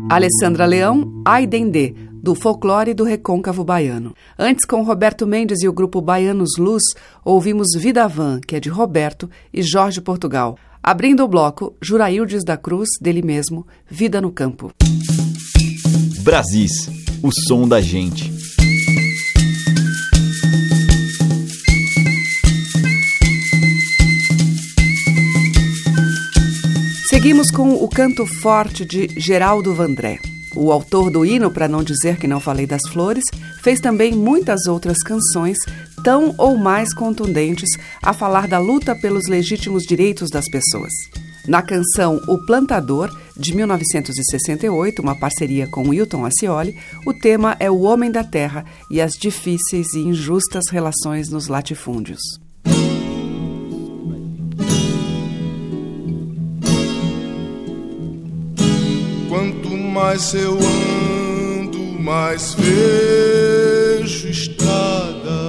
Alessandra 0.09 0.65
Leão, 0.65 1.21
Aidendê, 1.23 1.93
do 2.11 2.33
folclore 2.33 2.95
do 2.95 3.03
recôncavo 3.03 3.63
baiano. 3.63 4.15
Antes, 4.39 4.65
com 4.65 4.81
Roberto 4.81 5.27
Mendes 5.27 5.61
e 5.61 5.67
o 5.67 5.71
grupo 5.71 6.01
Baianos 6.01 6.57
Luz, 6.57 6.81
ouvimos 7.23 7.67
Vida 7.77 8.07
Van, 8.07 8.39
que 8.41 8.55
é 8.55 8.59
de 8.59 8.69
Roberto, 8.69 9.29
e 9.53 9.61
Jorge 9.61 10.01
Portugal. 10.01 10.57
Abrindo 10.81 11.23
o 11.23 11.27
bloco, 11.27 11.75
Juraildes 11.79 12.43
da 12.43 12.57
Cruz, 12.57 12.89
dele 12.99 13.21
mesmo, 13.21 13.67
Vida 13.87 14.19
no 14.19 14.31
Campo. 14.31 14.71
Brasis, 16.23 16.89
o 17.21 17.29
som 17.47 17.67
da 17.67 17.79
gente. 17.79 18.38
Seguimos 27.09 27.49
com 27.49 27.73
o 27.73 27.89
canto 27.89 28.23
forte 28.23 28.85
de 28.85 29.07
Geraldo 29.19 29.73
Vandré. 29.73 30.19
O 30.55 30.71
autor 30.71 31.09
do 31.09 31.25
hino, 31.25 31.49
para 31.49 31.67
não 31.67 31.83
dizer 31.83 32.17
que 32.17 32.27
não 32.27 32.39
falei 32.39 32.67
das 32.67 32.87
flores, 32.87 33.23
fez 33.63 33.79
também 33.79 34.13
muitas 34.13 34.67
outras 34.67 34.99
canções 34.99 35.57
tão 36.03 36.35
ou 36.37 36.55
mais 36.55 36.93
contundentes 36.93 37.67
a 37.99 38.13
falar 38.13 38.47
da 38.47 38.59
luta 38.59 38.95
pelos 38.95 39.27
legítimos 39.27 39.85
direitos 39.85 40.29
das 40.29 40.47
pessoas. 40.51 40.93
Na 41.47 41.63
canção 41.63 42.21
O 42.27 42.45
Plantador, 42.45 43.09
de 43.35 43.55
1968, 43.55 45.01
uma 45.01 45.19
parceria 45.19 45.65
com 45.65 45.89
Wilton 45.89 46.27
Ascioli, 46.27 46.77
o 47.07 47.13
tema 47.13 47.57
é 47.59 47.71
o 47.71 47.79
homem 47.79 48.11
da 48.11 48.23
terra 48.23 48.63
e 48.91 49.01
as 49.01 49.13
difíceis 49.13 49.93
e 49.95 49.99
injustas 50.01 50.65
relações 50.69 51.27
nos 51.27 51.47
latifúndios. 51.47 52.21
Mais 60.01 60.33
eu 60.33 60.57
ando, 61.59 61.99
mais 61.99 62.53
vejo 62.53 64.29
estrada. 64.29 65.39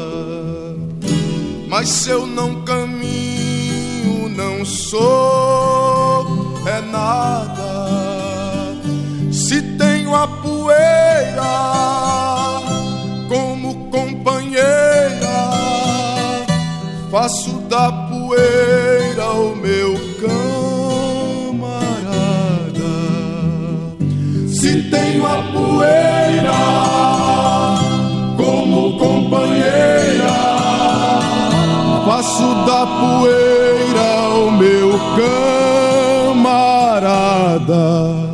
Mas 1.69 1.89
se 1.89 2.11
eu 2.11 2.27
não 2.27 2.65
caminho, 2.65 4.29
não 4.29 4.65
sou 4.65 6.59
é 6.67 6.81
nada. 6.81 8.77
Se 9.31 9.63
tenho 9.79 10.17
a 10.17 10.27
poeira 10.27 11.53
como 13.29 13.89
companheira, 13.91 15.39
faço 17.09 17.53
da 17.69 17.93
poeira 17.93 19.31
o 19.31 19.55
meu 19.55 20.10
Se 24.61 24.83
tenho 24.91 25.25
a 25.27 25.43
poeira 25.55 26.53
como 28.37 28.99
companheira, 28.99 30.35
faço 32.05 32.55
da 32.67 32.87
poeira 32.87 34.29
o 34.37 34.51
meu 34.51 35.01
camarada. 36.77 38.30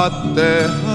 A 0.00 0.89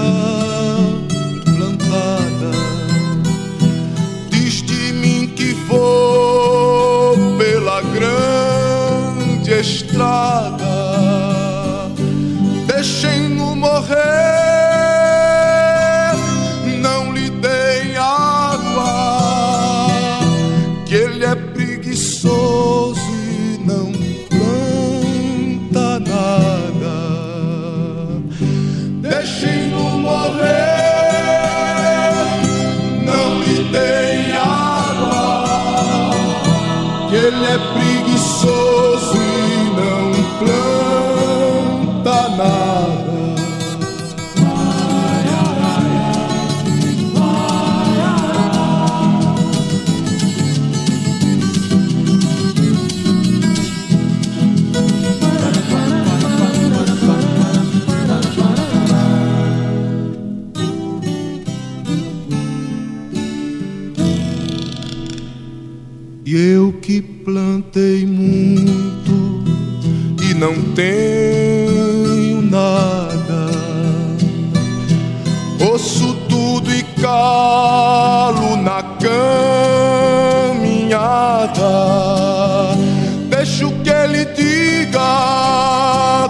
Deixo 83.58 83.72
que 83.82 83.88
ele 83.88 84.22
diga 84.36 85.00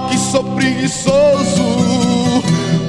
que 0.08 0.16
sou 0.16 0.44
preguiçoso, 0.44 1.64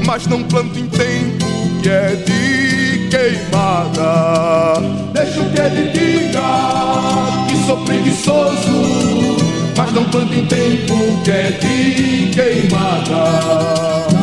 mas 0.06 0.28
não 0.28 0.44
planto 0.44 0.78
em 0.78 0.86
tempo 0.86 1.48
que 1.82 1.90
é 1.90 2.16
de 2.18 3.10
queimada. 3.10 4.80
Deixo 5.12 5.44
que 5.44 5.60
ele 5.60 5.90
diga 5.92 7.48
que 7.48 7.66
sou 7.66 7.78
preguiçoso, 7.78 9.40
mas 9.76 9.92
não 9.94 10.04
planto 10.04 10.32
em 10.36 10.46
tempo 10.46 10.96
que 11.24 11.32
é 11.32 11.50
de 11.60 12.30
queimada. 12.36 14.17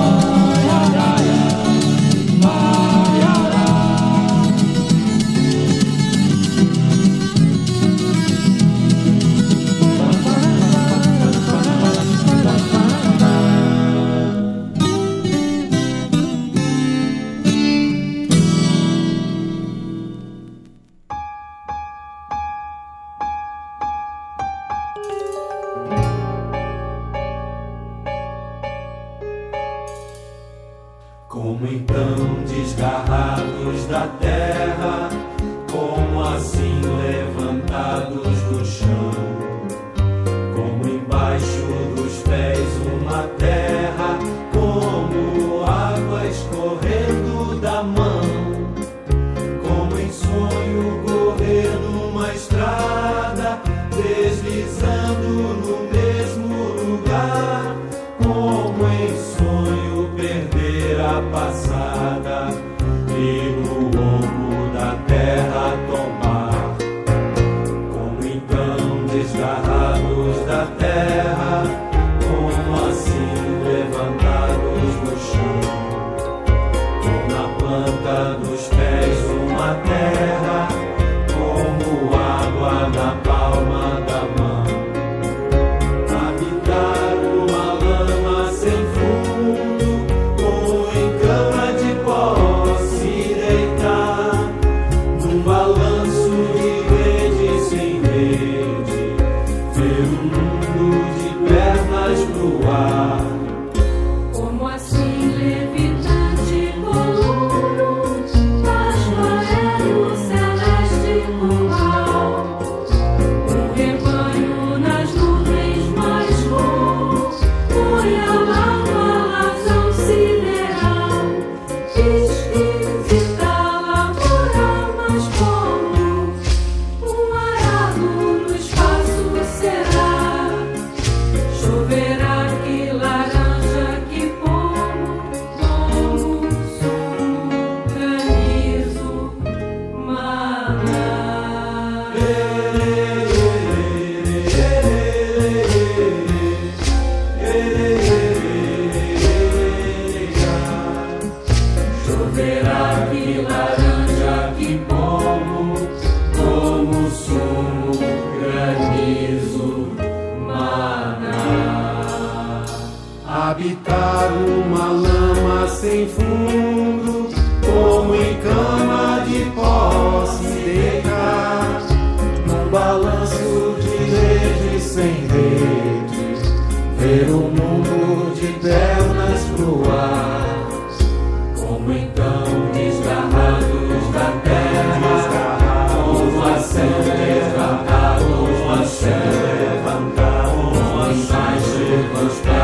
nossos 192.24 192.40
pais. 192.40 192.63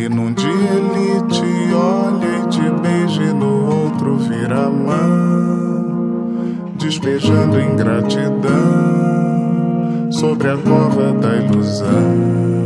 E 0.00 0.08
num 0.08 0.32
dia 0.32 0.48
ele 0.48 1.20
te 1.28 1.74
olha 1.74 2.38
e 2.38 2.48
te 2.48 2.62
beije, 2.80 3.34
no 3.34 3.66
outro 3.66 4.16
vira 4.16 4.64
a 4.64 4.70
mão, 4.70 6.32
despejando 6.76 7.60
ingratidão 7.60 8.50
sobre 10.10 10.48
a 10.48 10.56
cova 10.56 11.12
da 11.12 11.36
ilusão. 11.36 12.59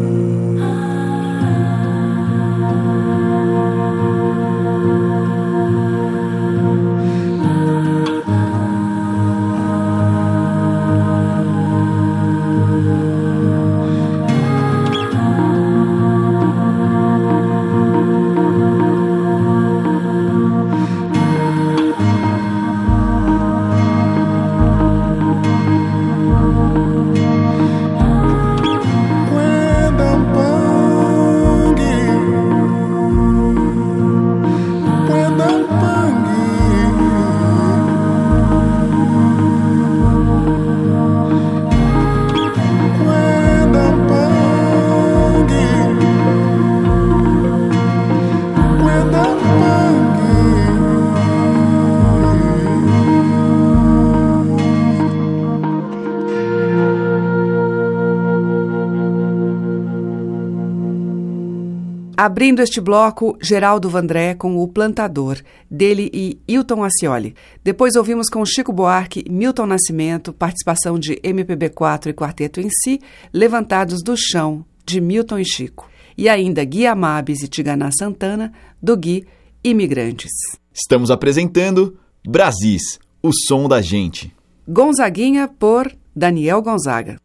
Abrindo 62.25 62.63
este 62.63 62.81
bloco, 62.81 63.37
Geraldo 63.39 63.91
Vandré 63.91 64.35
com 64.35 64.57
O 64.57 64.67
Plantador, 64.67 65.43
dele 65.71 66.11
e 66.11 66.41
Hilton 66.49 66.83
Ascioli. 66.83 67.35
Depois 67.63 67.97
ouvimos 67.97 68.31
com 68.31 68.43
Chico 68.47 68.73
Buarque, 68.73 69.27
Milton 69.29 69.67
Nascimento, 69.67 70.33
participação 70.33 70.99
de 70.99 71.17
MPB4 71.17 72.07
e 72.07 72.15
Quarteto 72.15 72.63
em 72.63 72.71
Si, 72.71 72.99
Levantados 73.31 74.03
do 74.03 74.15
Chão, 74.17 74.65
de 74.87 75.03
Milton 75.03 75.39
e 75.39 75.45
Chico. 75.45 75.87
E 76.17 76.27
ainda 76.27 76.65
Gui 76.65 76.87
Amabis 76.87 77.43
e 77.43 77.47
Tiganá 77.47 77.91
Santana, 77.93 78.55
do 78.83 78.97
Gui 78.97 79.27
Imigrantes. 79.63 80.33
Estamos 80.73 81.11
apresentando 81.11 81.99
Brasis, 82.27 82.99
o 83.23 83.33
som 83.47 83.69
da 83.69 83.83
gente. 83.83 84.33
Gonzaguinha 84.67 85.47
por 85.47 85.95
Daniel 86.17 86.63
Gonzaga. 86.63 87.19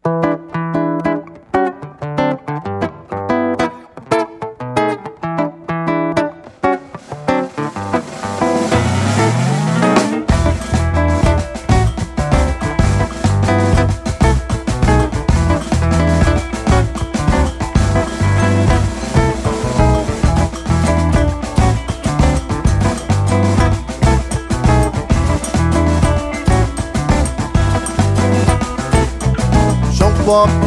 João 30.29 30.58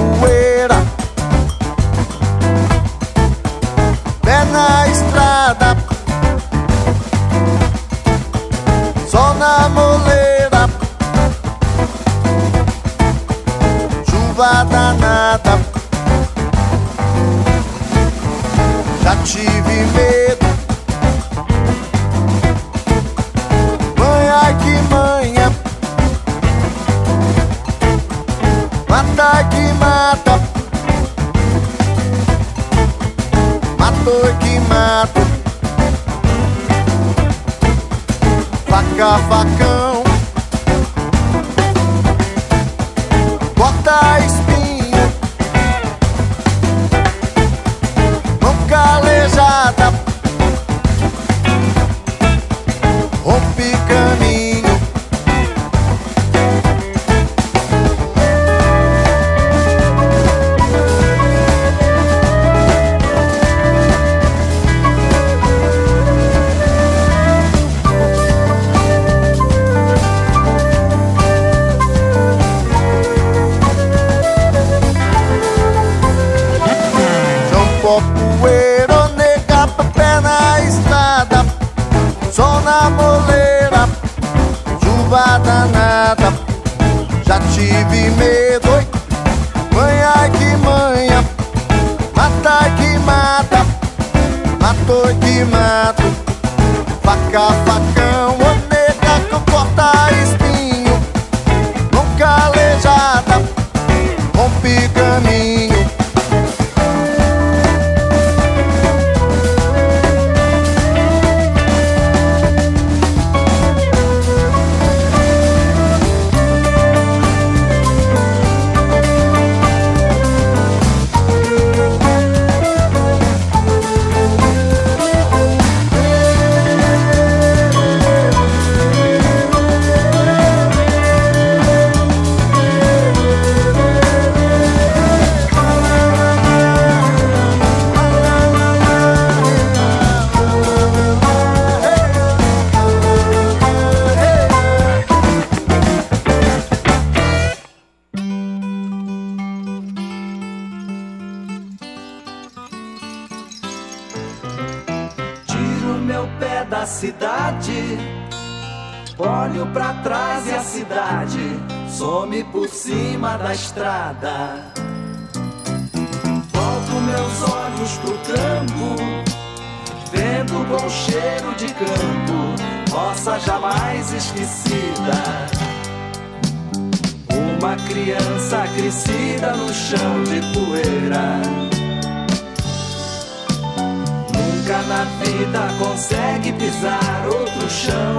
chão. 187.72 188.16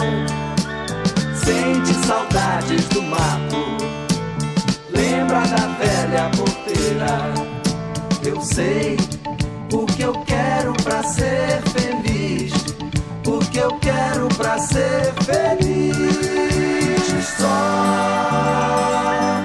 Sente 1.36 1.94
saudades 2.08 2.88
do 2.90 3.04
mato. 3.04 3.78
Lembra 4.90 5.42
da 5.42 5.68
velha 5.78 6.30
porteira. 6.36 7.34
Eu 8.26 8.42
sei 8.42 8.98
o 9.72 9.86
que 9.86 10.02
eu 10.02 10.14
quero 10.26 10.74
pra 10.84 11.04
ser 11.04 11.62
feliz. 11.76 12.54
O 13.28 13.40
que 13.52 13.60
eu 13.60 13.78
quero 13.80 14.28
pra 14.30 14.58
ser 14.58 15.14
feliz. 15.24 15.94
Só 17.38 17.54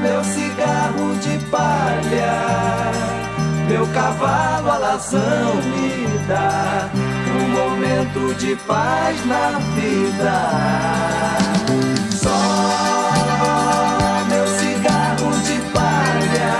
meu 0.01 0.25
cigarro 0.25 1.15
de 1.21 1.39
palha. 1.47 2.39
Meu 3.69 3.87
cavalo 3.89 4.71
alazão 4.71 5.57
me 5.57 6.19
dá 6.27 6.91
momento 7.59 8.35
de 8.35 8.55
paz 8.57 9.25
na 9.27 9.59
vida. 9.75 10.35
Só 12.11 12.39
meu 14.29 14.47
cigarro 14.47 15.31
de 15.43 15.61
palha, 15.73 16.53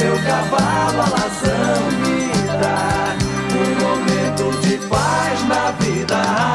meu 0.00 0.16
cavalo 0.24 1.02
alazão 1.02 1.80
me 2.02 2.18
dá 2.60 3.16
um 3.54 3.68
momento 3.84 4.60
de 4.60 4.76
paz 4.88 5.48
na 5.48 5.70
vida. 5.72 6.47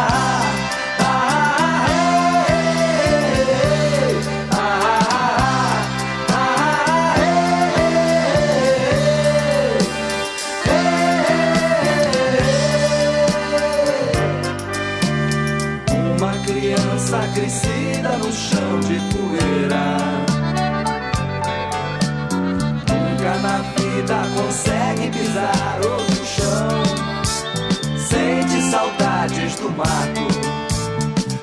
Mato. 29.77 30.27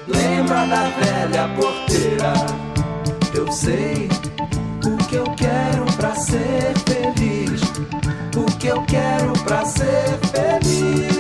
Lembra 0.07 0.67
da 0.67 0.91
velha 1.01 1.49
porteira. 1.57 2.33
Eu 3.35 3.51
sei 3.53 4.09
o 4.85 4.97
que 5.07 5.17
eu 5.17 5.25
quero 5.37 5.85
pra 5.97 6.15
ser 6.15 6.75
feliz. 6.87 7.61
O 8.37 8.45
que 8.59 8.69
eu 8.69 8.83
quero 8.83 9.33
pra 9.45 9.65
ser 9.65 10.19
feliz. 10.33 11.11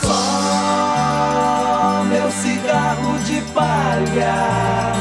Só 0.00 1.76
meu 2.08 2.30
cigarro 2.30 3.18
de 3.20 3.40
palha, 3.52 4.92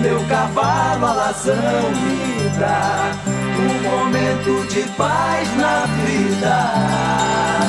meu 0.00 0.24
cavalo 0.26 1.06
alazão 1.06 1.90
me 1.92 2.48
dá 2.58 3.12
um 3.58 3.82
momento 3.82 4.66
de 4.68 4.82
paz 4.96 5.56
na 5.56 5.86
vida. 6.04 7.61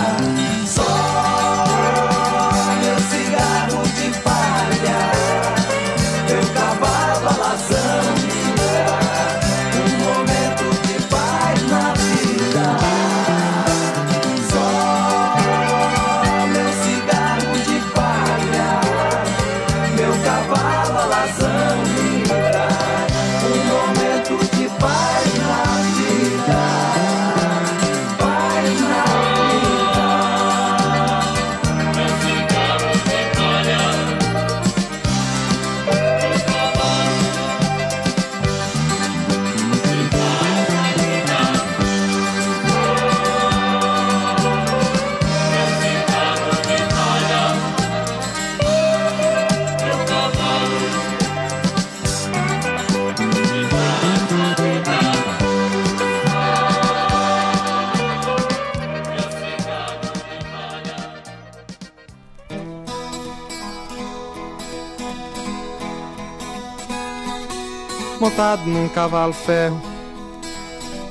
Montado 68.53 68.69
num 68.69 68.87
cavalo 68.89 69.33
ferro. 69.33 69.81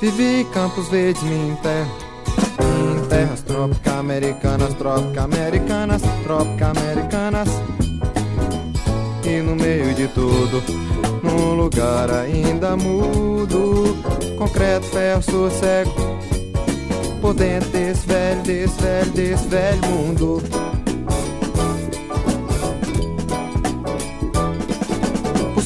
Vivi 0.01 0.45
campos 0.53 0.88
verdes, 0.88 1.22
me 1.22 1.51
enterro. 1.51 1.90
Em 2.61 3.09
terras 3.09 3.43
trópicas 3.43 3.95
americanas, 3.95 4.74
trópicas 4.74 5.24
americanas, 5.24 6.03
trópicas 6.22 6.76
americanas. 6.76 7.49
E 9.24 9.40
no 9.40 9.57
meio 9.57 9.95
de 9.95 10.09
tudo, 10.09 10.62
num 11.22 11.55
lugar 11.55 12.11
ainda 12.11 12.76
mudo, 12.76 13.97
concreto, 14.38 14.86
ferro, 14.86 15.22
sossego. 15.22 15.93
Por 17.20 17.34
dentro 17.34 17.70
desse 17.70 18.07
velho, 18.07 18.43
desse 18.43 18.82
velho, 18.82 19.11
desse 19.12 19.49
velho 19.49 19.86
mundo. 19.86 20.43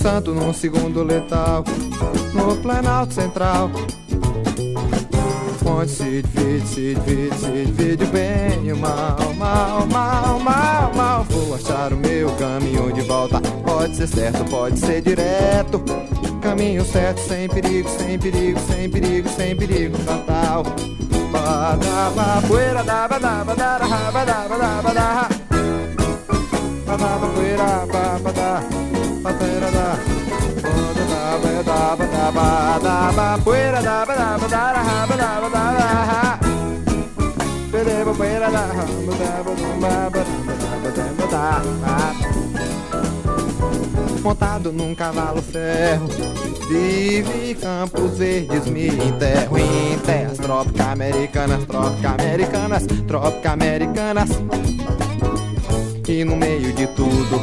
Pulsando 0.06 0.34
num 0.36 0.52
segundo 0.52 1.02
letal, 1.02 1.64
no 2.32 2.56
Planalto 2.58 3.12
Central. 3.12 3.68
Onde 5.64 5.90
se 5.90 6.22
divide, 6.22 6.64
se 6.64 6.94
divide, 6.94 7.34
se 7.36 7.64
divide 7.64 8.04
o 8.04 8.06
bem 8.06 8.66
e 8.68 8.72
o 8.72 8.76
mal, 8.76 9.16
mal, 9.36 9.84
mal, 9.88 10.38
mal, 10.38 10.94
mal. 10.94 11.24
Vou 11.24 11.56
achar 11.56 11.92
o 11.92 11.96
meu 11.96 12.30
caminho 12.36 12.92
de 12.92 13.00
volta. 13.00 13.40
Pode 13.64 13.96
ser 13.96 14.06
certo, 14.06 14.44
pode 14.44 14.78
ser 14.78 15.02
direto. 15.02 15.82
Caminho 16.40 16.84
certo, 16.84 17.18
sem 17.22 17.48
perigo, 17.48 17.88
sem 17.88 18.16
perigo, 18.16 18.60
sem 18.60 18.88
perigo, 18.88 19.28
sem 19.28 19.56
perigo 19.56 19.98
fatal. 19.98 20.62
Badaba, 21.32 22.46
poeira, 22.46 22.84
daba, 22.84 23.18
daba, 23.18 23.56
daba, 23.56 23.84
daba, 23.84 24.24
daba. 24.24 24.82
Badaba. 24.82 24.82
Badaba, 24.84 24.86
daba, 24.86 25.28
daba, 26.86 26.92
daba, 26.94 27.26
poeira, 27.34 27.56
dara, 27.56 27.96
raba, 28.08 28.32
daba, 28.32 28.76
Montado 44.22 44.72
num 44.72 44.92
cavalo 44.94 45.40
ferro 45.40 46.08
Vive 46.68 47.54
campos 47.54 48.18
verdes, 48.18 48.66
me 48.66 48.88
enterro 48.88 49.56
em 49.56 49.96
terras 50.00 50.36
trópicas 50.36 50.86
americanas, 50.88 51.64
trópicas 51.64 52.12
americanas, 52.12 52.86
trópicas 53.06 53.52
americanas. 53.52 54.30
E 56.08 56.24
no 56.24 56.36
meio 56.36 56.72
de 56.72 56.88
tudo, 56.88 57.40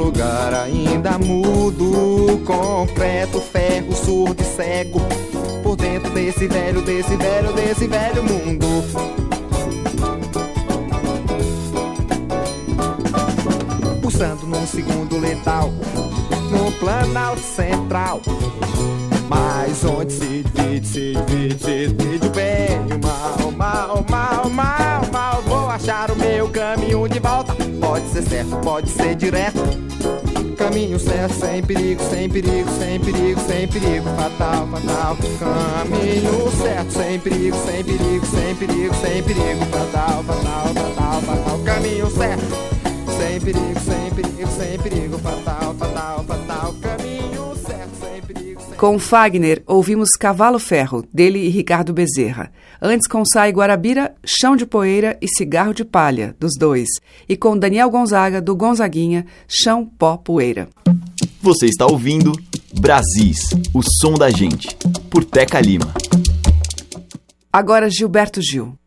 lugar 0.00 0.54
ainda 0.54 1.18
mudo, 1.18 2.40
concreto, 2.46 3.38
ferro, 3.38 3.94
surdo 3.94 4.40
e 4.40 4.44
cego. 4.44 5.00
Por 5.62 5.76
dentro 5.76 6.10
desse 6.12 6.48
velho, 6.48 6.80
desse 6.80 7.16
velho, 7.16 7.52
desse 7.52 7.86
velho 7.86 8.24
mundo. 8.24 8.66
Pulsando 14.00 14.46
num 14.46 14.66
segundo 14.66 15.18
letal, 15.18 15.70
no 16.50 16.72
Planalto 16.72 17.42
Central. 17.42 18.22
Mas 19.28 19.84
onde 19.84 20.12
se 20.12 20.42
divide, 20.42 20.86
se 20.88 21.12
divide, 21.26 21.62
se 21.62 21.86
divide 21.88 22.26
o 22.26 22.30
bem 22.30 22.86
e 22.88 22.94
o 22.94 23.00
mal, 23.06 23.52
mal, 23.52 24.04
mal, 24.08 24.50
mal, 24.50 25.09
caminho 26.50 27.08
de 27.08 27.18
volta. 27.18 27.54
Pode 27.80 28.08
ser 28.08 28.22
certo, 28.22 28.56
pode 28.58 28.88
ser 28.90 29.14
direto. 29.14 29.60
Caminho 30.56 30.98
certo, 30.98 31.34
sem 31.34 31.62
perigo, 31.62 32.02
sem 32.02 32.28
perigo, 32.28 32.70
sem 32.78 33.00
perigo, 33.00 33.40
sem 33.40 33.68
perigo, 33.68 34.08
fatal, 34.16 34.66
fatal. 34.68 35.16
Caminho 35.38 36.50
certo, 36.60 36.92
sem 36.92 37.18
perigo, 37.18 37.56
sem 37.64 37.84
perigo, 37.84 38.26
sem 38.26 38.54
perigo, 38.56 38.94
sem 38.94 39.22
perigo, 39.22 39.64
fatal, 39.66 40.24
fatal, 40.24 40.74
fatal, 40.74 41.22
fatal. 41.22 41.58
Caminho 41.64 42.10
certo, 42.10 42.44
sem 43.16 43.40
perigo, 43.40 43.80
sem 43.80 44.10
perigo, 44.10 44.50
sem 44.50 44.78
perigo, 44.78 45.18
fatal, 45.18 45.74
fatal, 45.74 46.24
fatal. 46.24 46.89
Com 48.80 48.98
Fagner, 48.98 49.62
ouvimos 49.66 50.12
Cavalo 50.18 50.58
Ferro, 50.58 51.04
dele 51.12 51.38
e 51.40 51.50
Ricardo 51.50 51.92
Bezerra. 51.92 52.50
Antes 52.80 53.06
com 53.06 53.22
Sai 53.26 53.52
Guarabira, 53.52 54.14
Chão 54.24 54.56
de 54.56 54.64
Poeira 54.64 55.18
e 55.20 55.28
Cigarro 55.28 55.74
de 55.74 55.84
Palha, 55.84 56.34
dos 56.40 56.52
dois. 56.58 56.88
E 57.28 57.36
com 57.36 57.58
Daniel 57.58 57.90
Gonzaga, 57.90 58.40
do 58.40 58.56
Gonzaguinha, 58.56 59.26
Chão, 59.46 59.84
Pó, 59.84 60.16
Poeira. 60.16 60.66
Você 61.42 61.66
está 61.66 61.84
ouvindo 61.84 62.32
Brasis, 62.80 63.50
o 63.74 63.82
som 63.82 64.14
da 64.14 64.30
gente, 64.30 64.74
por 65.10 65.26
Teca 65.26 65.60
Lima. 65.60 65.92
Agora 67.52 67.90
Gilberto 67.90 68.40
Gil. 68.40 68.79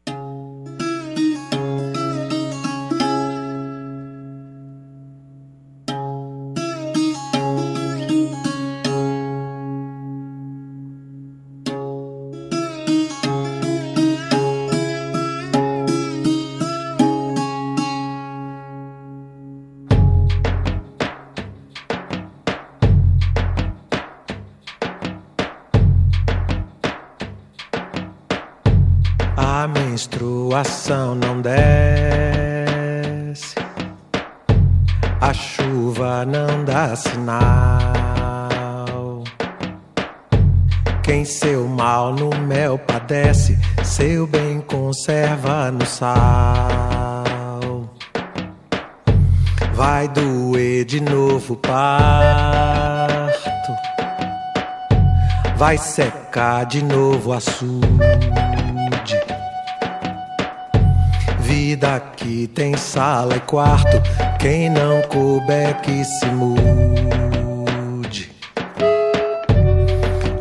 Sala 63.34 63.36
e 63.36 63.40
quarto. 63.42 64.02
Quem 64.40 64.70
não 64.70 65.02
couber 65.04 65.76
que 65.82 66.04
se 66.04 66.26
mude. 66.28 66.54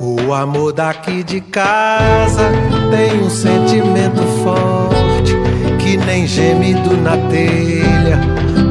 O 0.01 0.33
amor 0.33 0.73
daqui 0.73 1.23
de 1.23 1.41
casa 1.41 2.51
tem 2.91 3.23
um 3.23 3.31
sentimento 3.31 4.23
forte 4.43 5.35
que 5.79 5.97
nem 5.97 6.27
gemido 6.27 6.97
na 6.97 7.17
telha 7.29 8.19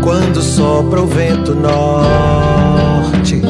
quando 0.04 0.42
sopra 0.42 1.02
o 1.02 1.08
vento 1.08 1.56
norte. 1.56 3.42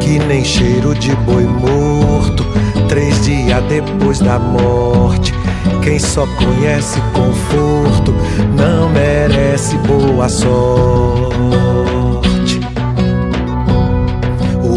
Que 0.00 0.18
nem 0.20 0.44
cheiro 0.44 0.94
de 0.94 1.14
boi 1.16 1.44
morto, 1.44 2.44
três 2.88 3.24
dias 3.24 3.62
depois 3.64 4.20
da 4.20 4.38
morte. 4.38 5.25
Quem 5.86 6.00
só 6.00 6.26
conhece 6.26 7.00
conforto 7.12 8.12
não 8.56 8.88
merece 8.88 9.78
boa 9.78 10.28
sorte. 10.28 10.50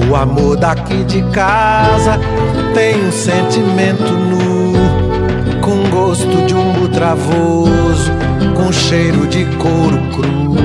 O 0.08 0.16
amor 0.16 0.56
daqui 0.56 1.04
de 1.06 1.24
casa 1.32 2.20
tem 2.76 3.08
um 3.08 3.12
sentimento 3.12 4.04
nu, 4.04 4.72
com 5.62 5.90
gosto 5.90 6.46
de 6.46 6.54
umbo 6.54 6.88
travoso, 6.90 8.12
com 8.56 8.72
cheiro 8.72 9.26
de 9.26 9.46
couro 9.58 9.98
cru. 10.14 10.60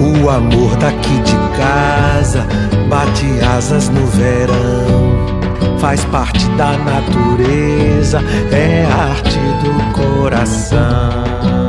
O 0.00 0.30
amor 0.30 0.74
daqui 0.76 1.18
de 1.24 1.36
casa 1.58 2.46
bate 2.88 3.26
asas 3.54 3.90
no 3.90 4.06
verão 4.06 5.03
faz 5.84 6.02
parte 6.06 6.48
da 6.56 6.78
natureza, 6.78 8.18
é 8.50 8.86
arte 8.86 9.38
do 9.62 9.92
coração. 9.92 11.63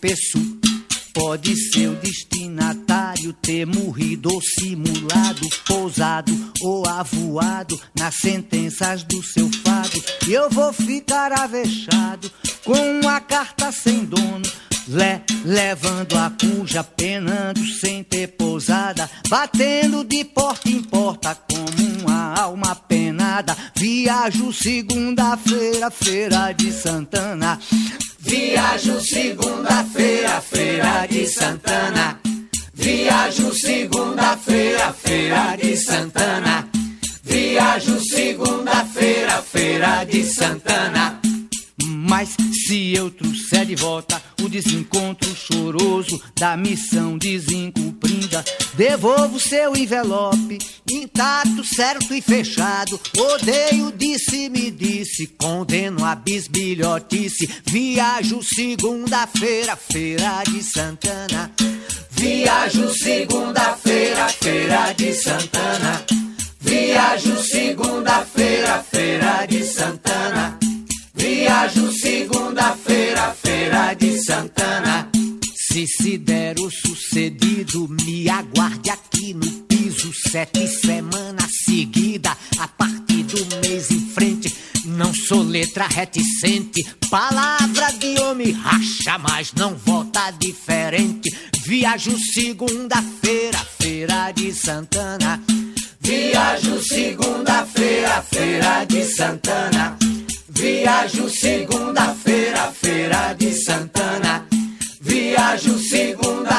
Tropeço. 0.00 0.38
Pode 1.12 1.54
ser 1.56 1.88
o 1.88 1.96
destinatário 1.96 3.32
ter 3.34 3.66
morrido 3.66 4.32
ou 4.32 4.40
simulado, 4.40 5.46
pousado 5.66 6.32
ou 6.62 6.88
avoado 6.88 7.78
nas 7.98 8.14
sentenças 8.14 9.02
do 9.02 9.22
seu 9.22 9.50
fado. 9.64 10.02
E 10.26 10.32
eu 10.32 10.48
vou 10.48 10.72
ficar 10.72 11.32
avexado 11.32 12.30
com 12.64 13.00
uma 13.00 13.20
carta 13.20 13.70
sem 13.70 14.04
dono. 14.04 14.48
Le, 14.88 15.20
levando 15.44 16.16
a 16.16 16.30
cuja, 16.30 16.82
penando 16.82 17.64
sem 17.66 18.02
ter 18.02 18.28
pousada, 18.28 19.08
batendo 19.28 20.04
de 20.04 20.24
porta 20.24 20.68
em 20.68 20.82
porta 20.82 21.34
como 21.34 22.02
uma 22.02 22.34
alma 22.34 22.74
penada. 22.74 23.56
Viajo 23.76 24.52
segunda-feira, 24.52 25.90
feira 25.90 26.52
de 26.52 26.72
Santana. 26.72 27.58
Viajo 28.20 29.00
segunda-feira, 29.00 30.40
feira 30.40 31.06
de 31.06 31.26
Santana. 31.26 32.20
Viajo 32.74 33.52
segunda-feira, 33.54 34.92
feira 34.92 35.56
de 35.56 35.76
Santana. 35.76 36.68
Viajo 37.24 38.00
segunda-feira, 38.00 39.42
feira 39.42 40.04
de 40.04 40.22
Santana. 40.24 41.19
Mas 42.02 42.34
se 42.66 42.94
eu 42.94 43.10
trouxer 43.10 43.66
de 43.66 43.74
volta 43.74 44.22
o 44.40 44.48
desencontro 44.48 45.28
choroso 45.36 46.18
da 46.34 46.56
missão 46.56 47.18
desencumprida, 47.18 48.42
devolvo 48.72 49.38
seu 49.38 49.76
envelope 49.76 50.56
intacto, 50.90 51.62
certo 51.62 52.14
e 52.14 52.22
fechado. 52.22 52.98
Odeio 53.18 53.92
disse-me 53.92 54.70
disse, 54.70 55.26
condeno 55.26 56.02
a 56.06 56.14
bisbilhotice. 56.14 57.46
Viajo 57.66 58.42
segunda-feira, 58.42 59.76
feira 59.76 60.42
de 60.44 60.62
Santana. 60.62 61.52
Viajo 62.12 62.94
segunda-feira, 62.94 64.26
feira 64.30 64.92
de 64.94 65.12
Santana. 65.12 66.02
Viajo 66.58 67.42
segunda-feira, 67.42 68.82
feira 68.90 69.44
de 69.44 69.62
Santana. 69.64 70.58
Viajo 71.20 71.92
segunda-feira, 71.92 73.34
feira 73.34 73.92
de 73.92 74.18
Santana. 74.24 75.06
Se 75.54 75.86
se 75.86 76.16
der 76.16 76.58
o 76.58 76.70
sucedido, 76.70 77.86
me 77.88 78.26
aguarde 78.30 78.88
aqui 78.88 79.34
no 79.34 79.46
piso 79.68 80.10
sete 80.30 80.66
semanas 80.66 81.50
seguida. 81.66 82.34
A 82.58 82.66
partir 82.66 83.24
do 83.24 83.56
mês 83.60 83.90
em 83.90 84.00
frente, 84.14 84.54
não 84.86 85.12
sou 85.12 85.42
letra 85.42 85.86
reticente. 85.88 86.82
Palavra 87.10 87.92
de 87.98 88.18
homem 88.22 88.52
racha, 88.52 89.18
mas 89.18 89.52
não 89.52 89.74
volta 89.76 90.30
diferente. 90.30 91.30
Viajo 91.66 92.18
segunda-feira, 92.32 93.58
feira 93.78 94.32
de 94.32 94.54
Santana. 94.54 95.42
Viajo 96.00 96.82
segunda-feira, 96.82 98.22
feira 98.22 98.84
de 98.86 99.04
Santana. 99.04 99.98
Viajo 100.60 101.30
segunda-feira, 101.30 102.70
feira 102.70 103.32
de 103.32 103.50
Santana. 103.50 104.46
Viajo 105.00 105.78
segunda-feira, 105.78 106.49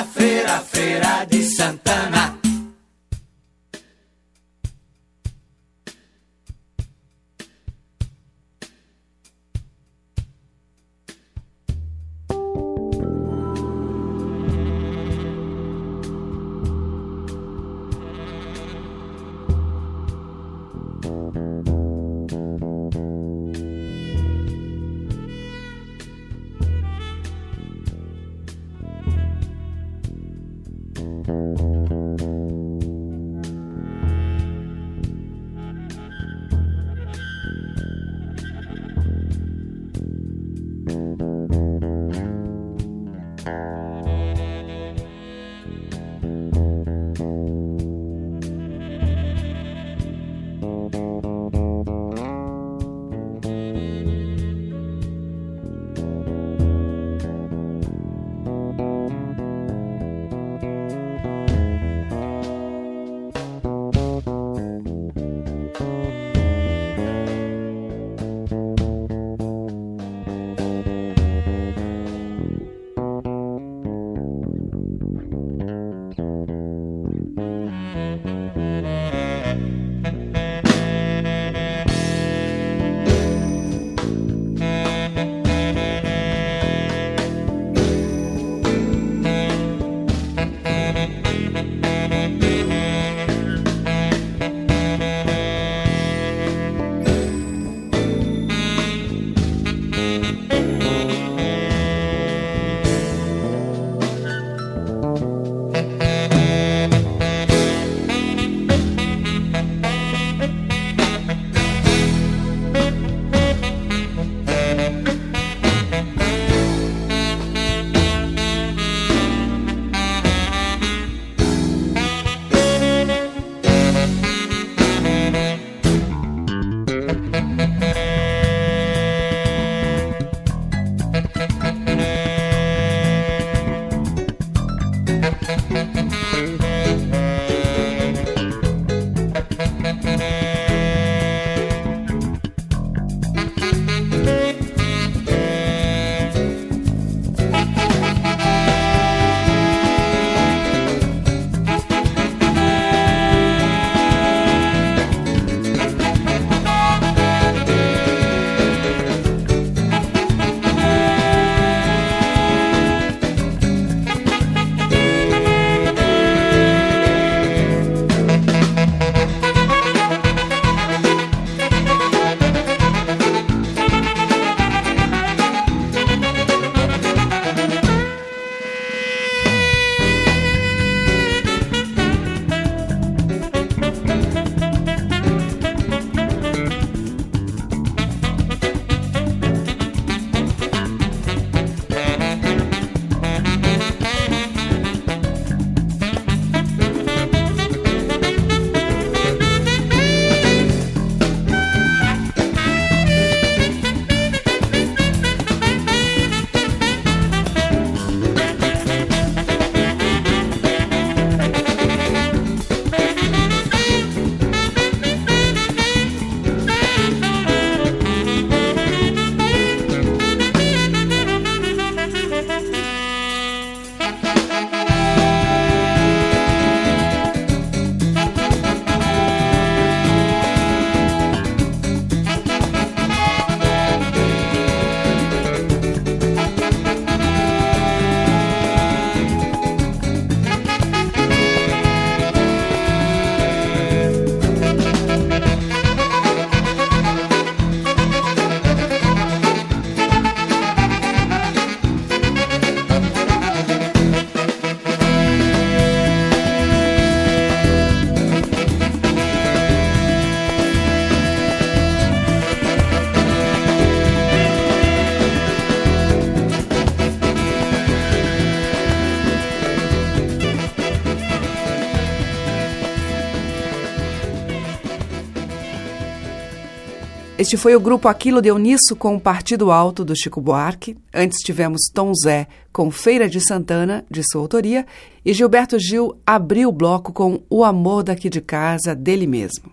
Este 277.52 277.62
foi 277.62 277.76
o 277.76 277.82
grupo 277.82 278.08
Aquilo 278.08 278.42
Deu 278.42 278.58
Nisso 278.58 278.96
com 278.98 279.14
o 279.14 279.20
Partido 279.20 279.72
Alto 279.72 280.06
do 280.06 280.16
Chico 280.16 280.40
Buarque. 280.40 280.96
Antes 281.14 281.44
tivemos 281.44 281.82
Tom 281.94 282.14
Zé 282.14 282.48
com 282.72 282.90
Feira 282.90 283.28
de 283.28 283.46
Santana, 283.46 284.06
de 284.10 284.22
sua 284.24 284.40
autoria, 284.40 284.86
e 285.26 285.34
Gilberto 285.34 285.78
Gil 285.78 286.18
abriu 286.26 286.70
o 286.70 286.72
bloco 286.72 287.12
com 287.12 287.44
O 287.50 287.66
Amor 287.66 288.04
Daqui 288.04 288.30
de 288.30 288.40
Casa, 288.40 288.96
dele 288.96 289.28
mesmo. 289.28 289.70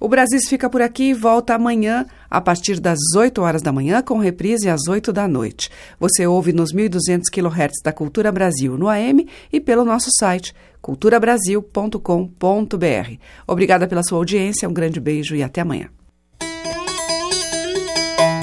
O 0.00 0.08
Brasis 0.08 0.48
fica 0.48 0.68
por 0.68 0.82
aqui 0.82 1.10
e 1.10 1.14
volta 1.14 1.54
amanhã, 1.54 2.04
a 2.28 2.40
partir 2.40 2.80
das 2.80 2.98
8 3.16 3.40
horas 3.40 3.62
da 3.62 3.70
manhã, 3.70 4.02
com 4.02 4.18
reprise 4.18 4.68
às 4.68 4.88
8 4.88 5.12
da 5.12 5.28
noite. 5.28 5.70
Você 6.00 6.26
ouve 6.26 6.52
nos 6.52 6.74
1.200 6.74 7.30
kHz 7.30 7.80
da 7.84 7.92
Cultura 7.92 8.32
Brasil 8.32 8.76
no 8.76 8.88
AM 8.88 9.24
e 9.52 9.60
pelo 9.60 9.84
nosso 9.84 10.10
site 10.18 10.52
culturabrasil.com.br. 10.82 13.12
Obrigada 13.46 13.86
pela 13.86 14.02
sua 14.02 14.18
audiência, 14.18 14.68
um 14.68 14.72
grande 14.72 14.98
beijo 14.98 15.36
e 15.36 15.44
até 15.44 15.60
amanhã. 15.60 15.90